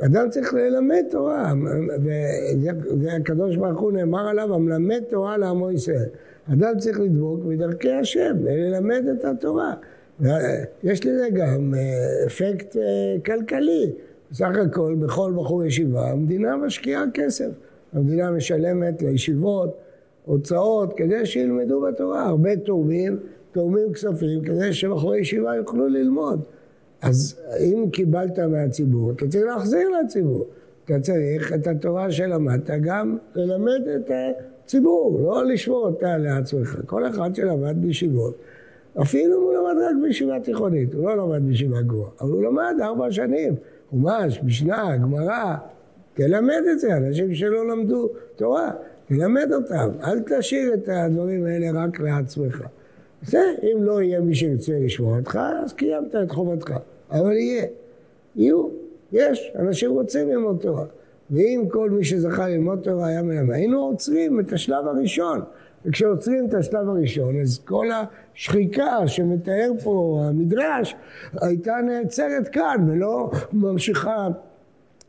אדם 0.06 0.30
צריך 0.30 0.54
ללמד 0.54 1.04
תורה, 1.12 1.54
וזה 2.00 3.14
הקדוש 3.14 3.56
ברוך 3.56 3.80
הוא 3.80 3.92
נאמר 3.92 4.28
עליו, 4.28 4.54
המלמד 4.54 5.02
תורה 5.10 5.38
לעמו 5.38 5.72
ישראל. 5.72 6.10
אדם 6.54 6.78
צריך 6.78 7.00
לדבוק 7.00 7.44
בדרכי 7.44 7.92
השם, 7.92 8.36
ללמד 8.44 9.04
את 9.12 9.26
התורה. 9.26 9.74
יש 10.84 11.06
לזה 11.06 11.28
גם 11.34 11.74
אה, 11.78 12.26
אפקט 12.26 12.78
אה, 12.78 12.82
כלכלי. 13.26 13.92
בסך 14.32 14.50
הכל, 14.66 14.96
בכל 15.00 15.34
בחור 15.36 15.66
ישיבה, 15.66 16.10
המדינה 16.12 16.58
משקיעה 16.58 17.04
כסף. 17.14 17.50
המדינה 17.94 18.32
משלמת 18.32 19.02
לישיבות, 19.02 19.78
הוצאות 20.26 20.94
כדי 20.98 21.26
שילמדו 21.26 21.82
בתורה. 21.82 22.26
הרבה 22.26 22.56
תורמים, 22.56 23.20
תורמים 23.52 23.94
כספים 23.94 24.42
כדי 24.44 24.74
שבחורי 24.74 25.20
ישיבה 25.20 25.56
יוכלו 25.56 25.88
ללמוד. 25.88 26.42
אז 27.02 27.40
אם 27.60 27.90
קיבלת 27.92 28.40
מהציבור, 28.40 29.12
אתה 29.12 29.28
צריך 29.28 29.46
להחזיר 29.46 29.90
לציבור. 29.90 30.46
אתה 30.86 31.00
צריך 31.00 31.54
את 31.54 31.68
התורה 31.68 32.12
שלמדת 32.12 32.70
גם 32.82 33.18
ללמד 33.36 33.82
את 33.96 34.12
הציבור, 34.64 35.20
לא 35.24 35.46
לשמור 35.46 35.86
אותה 35.86 36.18
לעצמך. 36.18 36.78
כל 36.86 37.08
אחד 37.08 37.36
שלמד 37.36 37.82
בישיבות, 37.82 38.38
אפילו 39.02 39.38
אם 39.38 39.44
הוא 39.44 39.54
למד 39.54 39.82
רק 39.82 39.96
בישיבה 40.04 40.40
תיכונית, 40.40 40.94
הוא 40.94 41.10
לא 41.10 41.18
למד 41.18 41.48
בישיבה 41.48 41.82
גבוהה, 41.82 42.10
אבל 42.22 42.30
הוא 42.30 42.44
למד 42.44 42.76
ארבע 42.82 43.12
שנים, 43.12 43.56
חומש, 43.90 44.44
משנה, 44.44 44.98
גמרא, 44.98 45.56
תלמד 46.14 46.62
את 46.72 46.80
זה, 46.80 46.98
אנשים 46.98 47.36
שלא 47.36 47.68
למדו 47.68 48.10
תורה. 48.36 48.72
תלמד 49.08 49.52
אותם, 49.54 49.90
אל 50.04 50.20
תשאיר 50.20 50.74
את 50.74 50.90
הדברים 50.90 51.46
האלה 51.46 51.84
רק 51.84 52.00
לעצמך. 52.00 52.64
זה, 53.24 53.42
אם 53.64 53.84
לא 53.84 54.02
יהיה 54.02 54.20
מי 54.20 54.36
שירצה 54.36 54.74
לשמוע 54.80 55.18
אותך, 55.18 55.40
אז 55.64 55.74
קיימת 55.74 56.16
את 56.16 56.32
חובתך. 56.32 56.74
אבל 57.12 57.32
יהיה, 57.32 57.66
יהיו, 58.36 58.70
יש, 59.12 59.52
אנשים 59.60 59.92
רוצים 59.92 60.30
ללמוד 60.30 60.58
תורה. 60.62 60.86
ואם 61.32 61.64
כל 61.70 61.90
מי 61.90 62.04
שזכה 62.04 62.48
ללמוד 62.48 62.80
תורה 62.84 63.08
היה 63.08 63.24
מלמד, 63.24 63.54
היינו 63.54 63.80
עוצרים 63.80 64.40
את 64.40 64.54
השלב 64.54 64.88
הראשון. 64.88 65.42
וכשעוצרים 65.88 66.46
את 66.50 66.54
השלב 66.54 66.90
הראשון, 66.90 67.42
אז 67.42 67.60
כל 67.66 67.88
השחיקה 68.36 69.08
שמתאר 69.08 69.72
פה 69.84 70.22
המדרש 70.24 70.96
הייתה 71.42 71.76
נעצרת 71.86 72.48
כאן 72.48 72.86
ולא 72.88 73.32
ממשיכה 73.54 74.28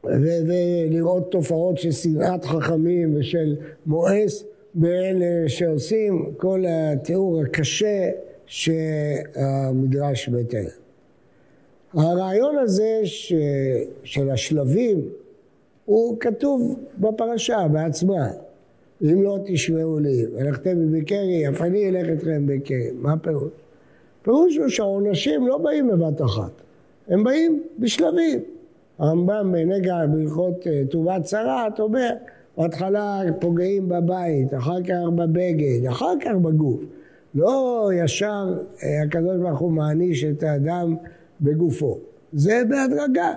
ולראות 0.05 1.31
תופעות 1.31 1.79
של 1.79 1.93
שנאת 1.93 2.45
חכמים 2.45 3.17
ושל 3.17 3.57
מואס 3.87 4.45
באלה 4.75 5.49
שעושים 5.49 6.33
כל 6.37 6.65
התיאור 6.69 7.43
הקשה 7.43 8.11
שהמדרש 8.47 10.29
מתאר. 10.29 10.69
הרעיון 11.95 12.59
הזה 12.59 13.01
ש... 13.05 13.33
של 14.05 14.31
השלבים 14.31 15.09
הוא 15.85 16.21
כתוב 16.21 16.81
בפרשה 16.99 17.67
בעצמה. 17.73 18.29
אם 19.03 19.23
לא 19.23 19.39
תשמעו 19.47 19.99
לי, 19.99 20.25
הלכתם 20.39 20.77
בבקרי, 20.79 21.49
אף 21.49 21.63
אני 21.63 21.89
אלך 21.89 22.09
אתכם 22.13 22.47
בבקרי. 22.47 22.91
מה 22.95 23.13
הפירוש? 23.13 23.51
הפירוש 24.21 24.57
הוא 24.57 24.69
שהעונשים 24.69 25.47
לא 25.47 25.59
באים 25.59 25.89
בבת 25.89 26.23
אחת, 26.23 26.51
הם 27.09 27.25
באים 27.25 27.63
בשלבים. 27.79 28.39
הרמב"ם 28.99 29.53
בנגע 29.53 30.07
בהלכות 30.07 30.67
אה, 30.67 30.83
טובת 30.91 31.23
צרת 31.23 31.81
אומר, 31.81 32.11
בהתחלה 32.57 33.21
פוגעים 33.41 33.89
בבית, 33.89 34.55
אחר 34.55 34.83
כך 34.83 35.09
בבגד, 35.15 35.87
אחר 35.91 36.15
כך 36.21 36.35
בגוף. 36.43 36.81
לא 37.35 37.91
ישר 37.95 38.55
אה, 38.83 39.03
הקדוש 39.03 39.37
ברוך 39.37 39.59
הוא 39.59 39.73
מעניש 39.73 40.25
את 40.25 40.43
האדם 40.43 40.97
בגופו. 41.41 41.99
זה 42.33 42.63
בהדרגה. 42.69 43.35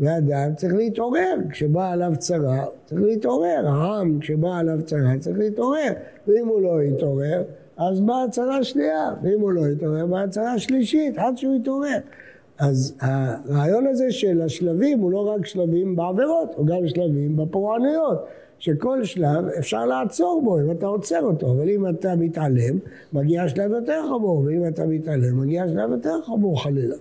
ואדם 0.00 0.54
צריך 0.56 0.74
להתעורר, 0.74 1.34
כשבא 1.50 1.92
עליו 1.92 2.12
צרה, 2.18 2.64
צריך 2.84 3.02
להתעורר. 3.02 3.66
העם, 3.66 4.18
כשבא 4.20 4.58
עליו 4.58 4.78
צרה, 4.84 5.18
צריך 5.20 5.38
להתעורר. 5.38 5.92
ואם 6.28 6.48
הוא 6.48 6.62
לא 6.62 6.82
יתעורר, 6.82 7.42
אז 7.76 8.00
באה 8.00 8.24
צרה 8.30 8.64
שנייה. 8.64 9.10
ואם 9.22 9.40
הוא 9.40 9.52
לא 9.52 9.66
יתעורר, 9.66 10.06
באה 10.06 10.28
צרה 10.28 10.58
שלישית, 10.58 11.18
עד 11.18 11.38
שהוא 11.38 11.54
יתעורר. 11.56 11.98
אז 12.58 12.94
הרעיון 13.00 13.86
הזה 13.86 14.12
של 14.12 14.42
השלבים 14.42 14.98
הוא 14.98 15.12
לא 15.12 15.28
רק 15.28 15.46
שלבים 15.46 15.96
בעבירות, 15.96 16.54
הוא 16.56 16.66
גם 16.66 16.88
שלבים 16.88 17.36
בפורענויות. 17.36 18.26
שכל 18.58 19.04
שלב 19.04 19.44
אפשר 19.58 19.86
לעצור 19.86 20.42
בו 20.44 20.60
אם 20.60 20.70
אתה 20.70 20.86
עוצר 20.86 21.20
אותו, 21.22 21.52
אבל 21.52 21.68
אם 21.68 21.88
אתה 21.88 22.16
מתעלם, 22.16 22.78
מגיע 23.12 23.48
שלב 23.48 23.70
יותר 23.70 24.00
חמור, 24.08 24.38
ואם 24.38 24.68
אתה 24.68 24.86
מתעלם, 24.86 25.40
מגיע 25.40 25.68
שלב 25.68 25.90
יותר 25.90 26.22
חמור 26.22 26.62
חלילה. 26.62 26.96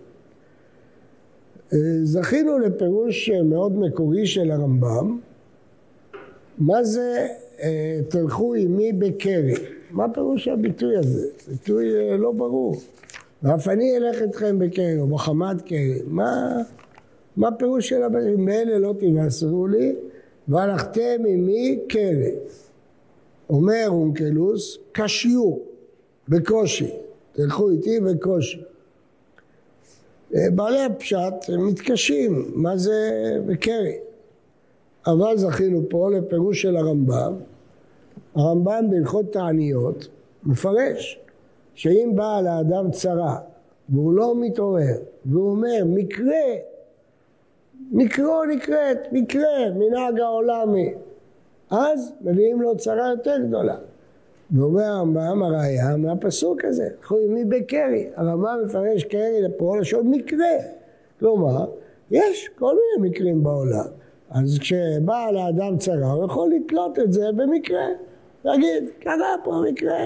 זכינו 2.04 2.60
לפירוש 2.60 3.30
מאוד 3.30 3.78
מקורי 3.78 4.26
של 4.26 4.52
הרמב"ם, 4.52 5.20
מה 6.58 6.84
זה 6.84 7.28
אה, 7.62 8.00
תלכו 8.10 8.56
עמי 8.56 8.94
בקרי? 8.94 9.54
מה 9.92 10.10
פירוש 10.14 10.48
הביטוי 10.48 10.98
הזה? 10.98 11.28
ביטוי 11.48 11.96
אה, 11.96 12.18
לא 12.18 12.32
ברור. 12.32 12.76
ואף 13.44 13.68
אני 13.68 13.98
אלך 13.98 14.22
אתכם 14.24 14.60
בקרי 14.60 15.00
או 15.00 15.08
בחמת 15.08 15.62
קרי. 15.62 16.00
מה, 16.08 16.58
מה 17.38 17.52
פירוש 17.52 17.90
של 17.90 18.04
הביטוי? 18.04 18.36
מאלה 18.36 18.80
לא 18.80 18.94
תבשרו 19.00 19.68
לי 19.68 19.96
והלכתם 20.48 21.22
עמי 21.28 21.80
קרי. 21.90 22.32
אומר 23.50 23.86
אונקלוס, 23.88 24.78
קשיו, 24.92 25.58
בקושי. 26.30 26.92
תלכו 27.32 27.70
איתי 27.70 28.00
בקושי. 28.00 28.62
בעלי 30.34 30.86
הפשט 30.86 31.50
מתקשים, 31.50 32.52
מה 32.54 32.78
זה 32.78 33.12
בקרי? 33.46 33.98
אבל 35.08 35.38
זכינו 35.38 35.82
פה 35.90 36.10
לפירוש 36.12 36.62
של 36.62 36.76
הרמב"ם. 36.76 37.34
הרמב"ם 38.36 38.90
בהלכות 38.90 39.34
תעניות 39.34 40.08
מפרש 40.44 41.20
שאם 41.76 42.12
באה 42.16 42.42
לאדם 42.42 42.92
צרה 42.92 43.40
והוא 43.90 44.14
לא 44.14 44.34
מתעורר 44.36 44.98
והוא 45.26 45.52
אומר 45.52 45.84
מקרה, 45.86 46.44
מקרו 47.92 48.46
נקראת, 48.46 48.98
מקרה, 49.12 49.70
מנהג 49.76 50.20
העולמי, 50.20 50.94
אז 51.70 52.14
מביאים 52.22 52.62
לו 52.62 52.78
צרה 52.78 53.10
יותר 53.10 53.38
גדולה. 53.48 53.76
ואומר 54.52 54.84
הרמב"ם 54.84 55.44
הראיה 55.44 55.98
מהפסוק 55.98 56.66
הזה, 56.66 56.88
קחו 57.02 57.18
עמי 57.18 57.46
בקרי, 57.46 58.10
הרמב"ם 58.16 58.58
מפרש 58.66 59.04
קרי 59.04 59.42
לפועל 59.42 59.80
לשון 59.80 60.08
מקרה, 60.08 60.56
כלומר 61.20 61.66
יש 62.12 62.50
כל 62.60 62.76
מיני 62.76 63.10
מקרים 63.10 63.44
בעולם 63.44 63.86
אז 64.32 64.58
כשבא 64.60 65.32
לאדם 65.32 65.78
צרה, 65.78 66.12
הוא 66.12 66.26
יכול 66.26 66.52
לתלות 66.56 67.00
את 67.00 67.14
זה 67.14 67.26
במקרה. 67.36 67.86
להגיד, 68.46 68.84
קרה 69.00 69.36
פה 69.44 69.64
מקרה. 69.72 69.98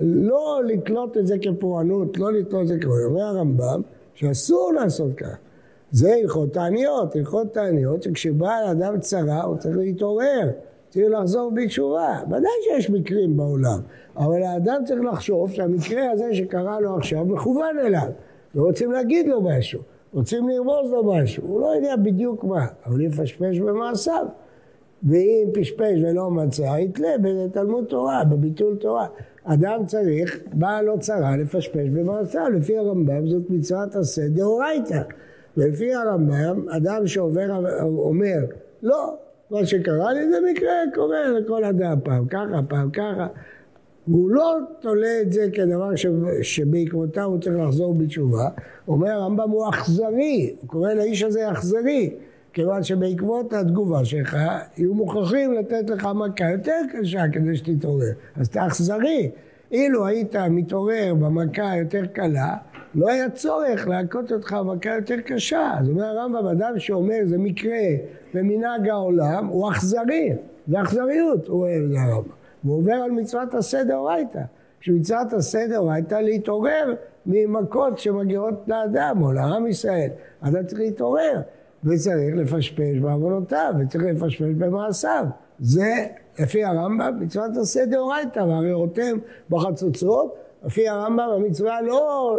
לא 0.00 0.60
לתלות 0.66 1.16
את 1.16 1.26
זה 1.26 1.36
כפורענות, 1.38 2.18
לא 2.18 2.32
לתלות 2.32 2.62
את 2.62 2.68
זה 2.68 2.78
כפורענות. 2.78 3.10
אומר 3.10 3.22
הרמב"ם 3.22 3.82
שאסור 4.14 4.72
לעשות 4.72 5.14
כך. 5.16 5.36
זה 5.90 6.14
הלכות 6.14 6.52
תעניות, 6.52 7.16
הלכות 7.16 7.54
תעניות 7.54 8.02
שכשבא 8.02 8.60
לאדם 8.66 9.00
צרה 9.00 9.42
הוא 9.42 9.56
צריך 9.56 9.76
להתעורר, 9.76 10.50
צריך 10.92 11.10
לחזור 11.10 11.52
בתשובה. 11.54 12.20
ודאי 12.26 12.50
שיש 12.62 12.90
מקרים 12.90 13.36
בעולם, 13.36 13.80
אבל 14.16 14.42
האדם 14.42 14.82
צריך 14.86 15.00
לחשוב 15.12 15.50
שהמקרה 15.50 16.10
הזה 16.10 16.34
שקרה 16.34 16.80
לו 16.80 16.96
עכשיו 16.96 17.24
מכוון 17.24 17.78
אליו, 17.78 18.08
ורוצים 18.54 18.92
להגיד 18.92 19.26
לו 19.26 19.42
משהו. 19.42 19.80
רוצים 20.12 20.48
לרמוז 20.48 20.90
לו 20.90 21.04
משהו, 21.04 21.46
הוא 21.46 21.60
לא 21.60 21.66
יודע 21.66 21.96
בדיוק 21.96 22.44
מה, 22.44 22.66
אבל 22.86 23.00
יפשפש 23.00 23.58
במעשיו. 23.58 24.26
ואם 25.02 25.48
פשפש 25.54 25.98
ולא 26.02 26.30
מצא, 26.30 26.76
יתלה 26.78 27.08
בתלמוד 27.22 27.84
תורה, 27.84 28.24
בביטול 28.24 28.76
תורה. 28.76 29.06
אדם 29.44 29.86
צריך, 29.86 30.40
באה 30.52 30.82
לו 30.82 30.98
צרה, 30.98 31.36
לפשפש 31.36 31.88
במעשיו. 31.88 32.50
לפי 32.50 32.78
הרמב"ם 32.78 33.26
זאת 33.26 33.50
מצוות 33.50 33.96
עשה 33.96 34.28
דאורייתא. 34.28 35.02
ולפי 35.56 35.94
הרמב"ם, 35.94 36.68
אדם 36.68 37.06
שעובר, 37.06 37.48
אומר, 37.82 38.38
לא, 38.82 39.14
מה 39.52 39.66
שקרה 39.66 40.12
לי 40.12 40.30
זה 40.30 40.36
מקרה 40.52 40.72
קורה 40.94 41.28
לכל 41.28 41.64
אדם, 41.64 41.98
פעם 42.04 42.26
ככה, 42.26 42.60
פעם 42.68 42.90
ככה. 42.90 43.26
והוא 44.08 44.30
לא 44.30 44.58
תולה 44.80 45.20
את 45.22 45.32
זה 45.32 45.46
כדבר 45.54 45.90
שבעקבותיו 46.42 47.24
הוא 47.24 47.38
צריך 47.40 47.56
לחזור 47.56 47.94
בתשובה, 47.94 48.48
אומר 48.88 49.10
הרמב"ם 49.10 49.50
הוא 49.50 49.68
אכזרי, 49.68 50.54
הוא 50.60 50.68
קורא 50.68 50.92
לאיש 50.92 51.22
הזה 51.22 51.50
אכזרי, 51.52 52.10
כיוון 52.52 52.82
שבעקבות 52.82 53.52
התגובה 53.52 54.04
שלך 54.04 54.36
יהיו 54.76 54.94
מוכרחים 54.94 55.52
לתת 55.52 55.90
לך 55.90 56.08
מכה 56.14 56.50
יותר 56.50 56.80
קשה 56.92 57.22
כדי 57.32 57.56
שתתעורר, 57.56 58.12
אז 58.36 58.46
אתה 58.46 58.66
אכזרי. 58.66 59.30
אילו 59.72 60.06
היית 60.06 60.36
מתעורר 60.36 61.14
במכה 61.14 61.70
היותר 61.70 62.06
קלה, 62.06 62.56
לא 62.94 63.08
היה 63.08 63.30
צורך 63.30 63.88
להכות 63.88 64.32
אותך 64.32 64.52
במכה 64.52 64.94
יותר 64.94 65.20
קשה. 65.20 65.72
אז 65.78 65.88
אומר 65.88 66.04
הרמב"ם, 66.04 66.46
אדם 66.46 66.78
שאומר 66.78 67.18
זה 67.24 67.38
מקרה 67.38 67.80
במנהג 68.34 68.88
העולם, 68.88 69.46
הוא 69.46 69.70
אכזרי, 69.70 70.32
זה 70.68 70.82
אכזריות, 70.82 71.48
הוא 71.48 71.60
אוהב 71.60 71.82
את 71.90 71.96
הרמב"ם. 71.96 72.30
והוא 72.64 72.76
עובר 72.76 72.92
על 72.92 73.10
מצוות 73.10 73.54
עשה 73.54 73.84
דאורייתא. 73.84 74.40
שמצוות 74.80 75.32
עשה 75.32 75.66
דאורייתא 75.66 76.14
להתעורר 76.14 76.94
ממכות 77.26 77.98
שמגיעות 77.98 78.54
לאדם 78.66 79.22
או 79.22 79.32
לעם 79.32 79.66
ישראל. 79.66 80.08
אדם 80.40 80.66
צריך 80.66 80.80
להתעורר 80.80 81.40
וצריך 81.84 82.36
לפשפש 82.36 82.98
בעוונותיו 83.02 83.74
וצריך 83.80 84.04
לפשפש 84.04 84.42
במעשיו. 84.58 85.24
זה 85.60 86.06
לפי 86.38 86.64
הרמב"ם 86.64 87.18
מצוות 87.20 87.56
עשה 87.56 87.86
דאורייתא 87.86 88.40
והרי 88.40 88.72
רותם 88.72 89.16
בחצוצרות 89.50 90.34
לפי 90.64 90.88
הרמב"ם 90.88 91.28
המצווה 91.36 91.82
לא 91.82 92.36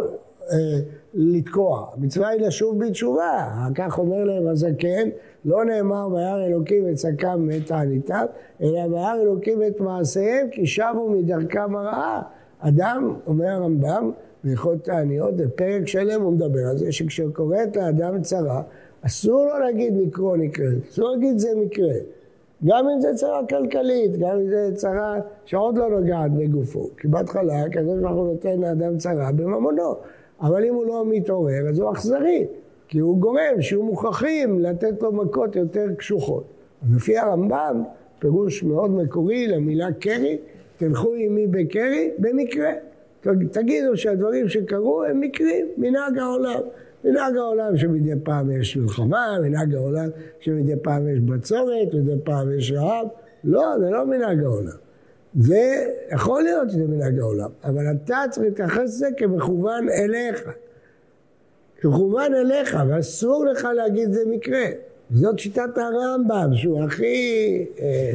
לתקוע, 1.14 1.86
המצווה 1.96 2.28
היא 2.28 2.40
לשוב 2.40 2.84
בתשובה. 2.84 3.48
כך 3.74 3.98
אומר 3.98 4.24
להם 4.24 4.48
הזקן 4.48 5.08
לא 5.44 5.64
נאמר 5.64 6.08
וירא 6.12 6.46
אלוקים 6.46 6.88
את 6.88 6.98
שקם 6.98 7.48
ואת 7.50 7.66
תעניתם, 7.66 8.24
אלא 8.62 8.78
וירא 8.78 9.14
אלוקים 9.14 9.62
את 9.62 9.80
מעשיהם 9.80 10.48
כי 10.50 10.66
שבו 10.66 11.10
מדרכם 11.10 11.76
הרעה. 11.76 12.22
אדם, 12.58 13.14
אומר 13.26 13.46
הרמב"ם, 13.46 14.10
בהלכות 14.44 14.84
תעניות, 14.84 15.36
בפרק 15.36 15.86
שלם 15.88 16.22
הוא 16.22 16.32
מדבר 16.32 16.68
על 16.70 16.78
זה, 16.78 16.92
שכשקורית 16.92 17.76
לאדם 17.76 18.22
צרה, 18.22 18.62
אסור 19.06 19.46
לו 19.46 19.58
להגיד 19.58 19.94
מקרו 19.96 20.36
נקרא, 20.36 20.64
אסור 20.90 21.10
להגיד 21.10 21.38
זה 21.38 21.48
מקרה. 21.56 21.94
גם 22.64 22.88
אם 22.88 23.00
זה 23.00 23.14
צרה 23.14 23.40
כלכלית, 23.48 24.18
גם 24.18 24.36
אם 24.36 24.48
זה 24.48 24.70
צרה 24.74 25.20
שעוד 25.44 25.78
לא 25.78 25.90
נוגעת 25.90 26.32
בגופו. 26.32 26.88
כי 26.96 27.08
בהתחלה, 27.08 27.64
הקדוש 27.64 28.00
ברוך 28.00 28.16
הוא 28.16 28.26
נותן 28.26 28.60
לאדם 28.60 28.98
צרה 28.98 29.32
בממונו. 29.32 29.94
אבל 30.40 30.64
אם 30.64 30.74
הוא 30.74 30.86
לא 30.86 31.04
מתעורר, 31.06 31.68
אז 31.68 31.78
הוא 31.78 31.92
אכזרי. 31.92 32.46
כי 32.88 32.98
הוא 32.98 33.18
גורם 33.18 33.60
שיהיו 33.60 33.82
מוכרחים 33.82 34.60
לתת 34.60 35.02
לו 35.02 35.12
מכות 35.12 35.56
יותר 35.56 35.86
קשוחות. 35.98 36.44
לפי 36.94 37.18
הרמב"ם, 37.18 37.82
פירוש 38.18 38.62
מאוד 38.62 38.90
מקורי 38.90 39.46
למילה 39.46 39.92
קרי, 39.92 40.38
תלכו 40.76 41.14
עמי 41.14 41.46
בקרי, 41.46 42.10
במקרה. 42.18 42.70
תגידו 43.50 43.96
שהדברים 43.96 44.48
שקרו 44.48 45.04
הם 45.04 45.20
מקרים, 45.20 45.66
מנהג 45.76 46.18
העולם. 46.18 46.60
מנהג 47.04 47.36
העולם 47.36 47.76
שמדי 47.76 48.12
פעם 48.22 48.50
יש 48.50 48.76
מלחמה, 48.76 49.38
מנהג 49.42 49.74
העולם 49.74 50.08
שמדי 50.40 50.76
פעם 50.82 51.08
יש 51.08 51.20
בצורת, 51.20 51.94
מדי 51.94 52.24
פעם 52.24 52.58
יש 52.58 52.72
רעב. 52.72 53.06
לא, 53.44 53.78
זה 53.78 53.90
לא 53.90 54.06
מנהג 54.06 54.44
העולם. 54.44 54.83
זה 55.34 55.86
יכול 56.12 56.42
להיות 56.42 56.70
שזה 56.70 56.84
מנהג 56.84 57.18
העולם, 57.18 57.50
אבל 57.64 57.84
אתה 57.90 58.18
צריך 58.30 58.46
להתייחס 58.46 58.82
לזה 58.82 59.08
כמכוון 59.16 59.88
אליך. 59.88 60.48
מכוון 61.84 62.34
אליך, 62.34 62.78
ואסור 62.88 63.44
לך 63.44 63.68
להגיד 63.76 64.12
זה 64.12 64.22
מקרה. 64.30 64.64
זאת 65.10 65.38
שיטת 65.38 65.78
הרמב"ם, 65.78 66.50
שהוא 66.54 66.82
הכי 66.84 67.66
אה, 67.80 68.12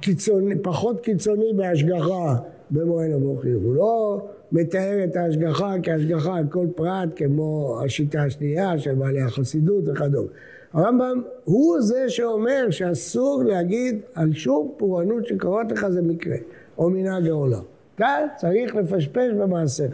קיצוני, 0.00 0.54
פחות 0.62 1.00
קיצוני 1.00 1.52
בהשגחה 1.56 2.36
במועד 2.70 3.12
המוחים. 3.12 3.58
הוא 3.62 3.74
לא 3.74 4.26
מתאר 4.52 5.04
את 5.04 5.16
ההשגחה 5.16 5.74
כהשגחה 5.82 6.36
על 6.36 6.44
כל 6.50 6.66
פרט, 6.76 7.08
כמו 7.16 7.80
השיטה 7.84 8.22
השנייה 8.22 8.78
של 8.78 8.94
בעלי 8.94 9.20
החסידות 9.20 9.84
וכדומה. 9.88 10.28
הרמב"ם 10.72 11.22
הוא 11.44 11.80
זה 11.80 12.08
שאומר 12.08 12.66
שאסור 12.70 13.42
להגיד 13.46 14.00
על 14.14 14.32
שום 14.32 14.72
פורענות 14.76 15.26
שקוראת 15.26 15.72
לך 15.72 15.88
זה 15.88 16.02
מקרה, 16.02 16.36
או 16.78 16.90
מנהג 16.90 17.26
העולם. 17.28 17.62
אתה 17.94 18.16
צריך 18.36 18.74
לפשפש 18.74 19.32
במעשיך. 19.40 19.92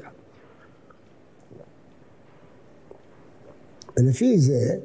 ולפי 3.98 4.38
זה, 4.38 4.76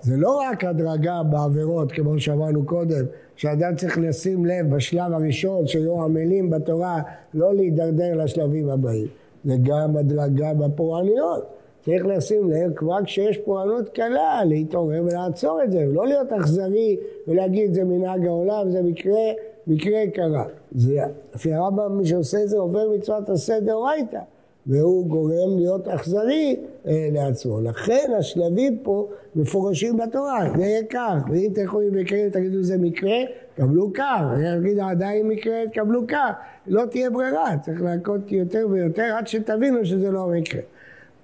זה 0.00 0.16
לא 0.16 0.40
רק 0.40 0.64
הדרגה 0.64 1.22
בעבירות, 1.22 1.92
כמו 1.92 2.20
שאמרנו 2.20 2.66
קודם, 2.66 3.04
שאדם 3.36 3.76
צריך 3.76 3.98
לשים 3.98 4.46
לב 4.46 4.74
בשלב 4.74 5.12
הראשון 5.12 5.66
שהיו 5.66 6.02
עמלים 6.02 6.50
בתורה 6.50 7.02
לא 7.34 7.54
להידרדר 7.54 8.16
לשלבים 8.16 8.70
הבאים, 8.70 9.06
זה 9.44 9.54
גם 9.62 9.96
הדרגה 9.96 10.54
בפורעניות. 10.54 11.57
צריך 11.88 12.06
לשים 12.06 12.50
לב 12.50 12.74
כבר 12.74 13.04
כשיש 13.04 13.38
פורענות 13.38 13.88
קלה 13.88 14.44
להתעורר 14.44 15.02
ולעצור 15.04 15.62
את 15.62 15.72
זה, 15.72 15.78
ולא 15.88 16.06
להיות 16.06 16.32
אכזרי 16.32 16.96
ולהגיד 17.28 17.74
זה 17.74 17.84
מנהג 17.84 18.26
העולם, 18.26 18.70
זה 18.70 18.82
מקרה, 18.82 19.20
מקרה 19.66 19.98
קרה. 20.14 20.44
זה, 20.72 21.00
לפי 21.34 21.54
הרמב"ם 21.54 21.98
מי 21.98 22.06
שעושה 22.06 22.42
את 22.42 22.48
זה 22.48 22.58
עובר 22.58 22.90
מצוות 22.96 23.28
עשה 23.28 23.60
דאורייתא. 23.60 24.18
והוא 24.66 25.06
גורם 25.06 25.56
להיות 25.56 25.88
אכזרי 25.88 26.56
אה, 26.86 27.08
לעצמו. 27.12 27.60
לכן 27.60 28.10
השלבים 28.18 28.78
פה 28.82 29.08
מפורשים 29.36 29.96
בתורה, 29.96 30.40
זה 30.56 30.62
יהיה 30.62 30.82
כך, 30.90 31.14
ואם 31.30 31.50
תלכו 31.54 31.80
עם 31.80 31.94
מקרה 31.94 32.18
ותגידו 32.28 32.62
זה 32.62 32.78
מקרה, 32.78 33.16
קבלו 33.56 33.90
כך, 33.94 34.20
תגידו 34.60 34.82
עדיין 34.82 35.28
מקרה, 35.28 35.62
תקבלו 35.72 36.06
כך, 36.08 36.30
לא 36.66 36.84
תהיה 36.90 37.10
ברירה, 37.10 37.58
צריך 37.62 37.82
להכות 37.82 38.32
יותר 38.32 38.66
ויותר 38.70 39.14
עד 39.18 39.26
שתבינו 39.26 39.84
שזה 39.84 40.10
לא 40.10 40.26
מקרה. 40.26 40.60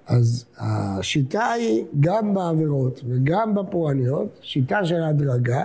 אז 0.06 0.44
השיטה 0.58 1.52
היא 1.52 1.84
גם 2.00 2.34
בעבירות 2.34 3.00
וגם 3.08 3.54
בפורעניות, 3.54 4.38
שיטה 4.42 4.84
של 4.84 5.02
הדרגה, 5.02 5.64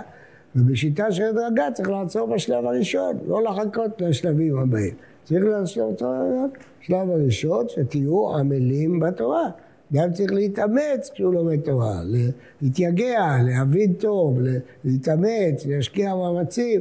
ובשיטה 0.56 1.12
של 1.12 1.22
הדרגה 1.22 1.68
צריך 1.74 1.90
לעצור 1.90 2.34
בשלב 2.34 2.66
הראשון, 2.66 3.18
לא 3.26 3.42
לחכות 3.42 4.00
לשלבים 4.00 4.58
הבאים. 4.58 4.94
צריך 5.24 5.44
לעשות 5.44 6.02
בשלב 6.82 7.10
הראשון 7.10 7.66
שתהיו 7.68 8.36
עמלים 8.36 9.00
בתורה. 9.00 9.50
גם 9.92 10.12
צריך 10.12 10.32
להתאמץ 10.32 11.10
כשהוא 11.14 11.34
לומד 11.34 11.60
תורה, 11.60 12.00
להתייגע, 12.62 13.26
להבין 13.44 13.92
טוב, 13.92 14.38
להתאמץ, 14.84 15.66
להשקיע 15.66 16.14
מאמצים. 16.14 16.80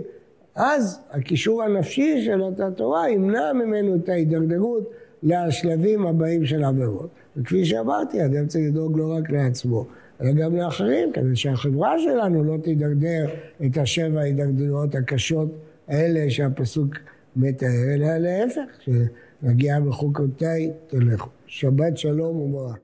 אז 0.55 0.99
הקישור 1.11 1.63
הנפשי 1.63 2.25
של 2.25 2.41
אותה 2.41 2.71
תורה 2.71 3.09
ימנע 3.09 3.53
ממנו 3.53 3.95
את 3.95 4.09
ההידרדרות 4.09 4.91
לשלבים 5.23 6.07
הבאים 6.07 6.45
של 6.45 6.63
העבירות. 6.63 7.09
וכפי 7.39 7.65
שאמרתי, 7.65 8.25
אדם 8.25 8.47
צריך 8.47 8.65
לדאוג 8.67 8.97
לא 8.97 9.13
רק 9.17 9.30
לעצמו, 9.30 9.86
אלא 10.21 10.32
גם 10.32 10.56
לאחרים, 10.56 11.12
כדי 11.13 11.36
שהחברה 11.36 11.99
שלנו 11.99 12.43
לא 12.43 12.58
תידרדר 12.63 13.28
את 13.65 13.78
השבע 13.78 14.19
ההידרדרויות 14.19 14.95
הקשות 14.95 15.49
האלה 15.88 16.30
שהפסוק 16.30 16.95
מתאר, 17.36 17.93
אלא 17.93 18.17
להפך, 18.17 18.62
שנגיע 18.80 19.80
בחוקותיי 19.80 20.71
תלכו. 20.88 21.30
שבת 21.47 21.97
שלום 21.97 22.38
וברכה. 22.38 22.78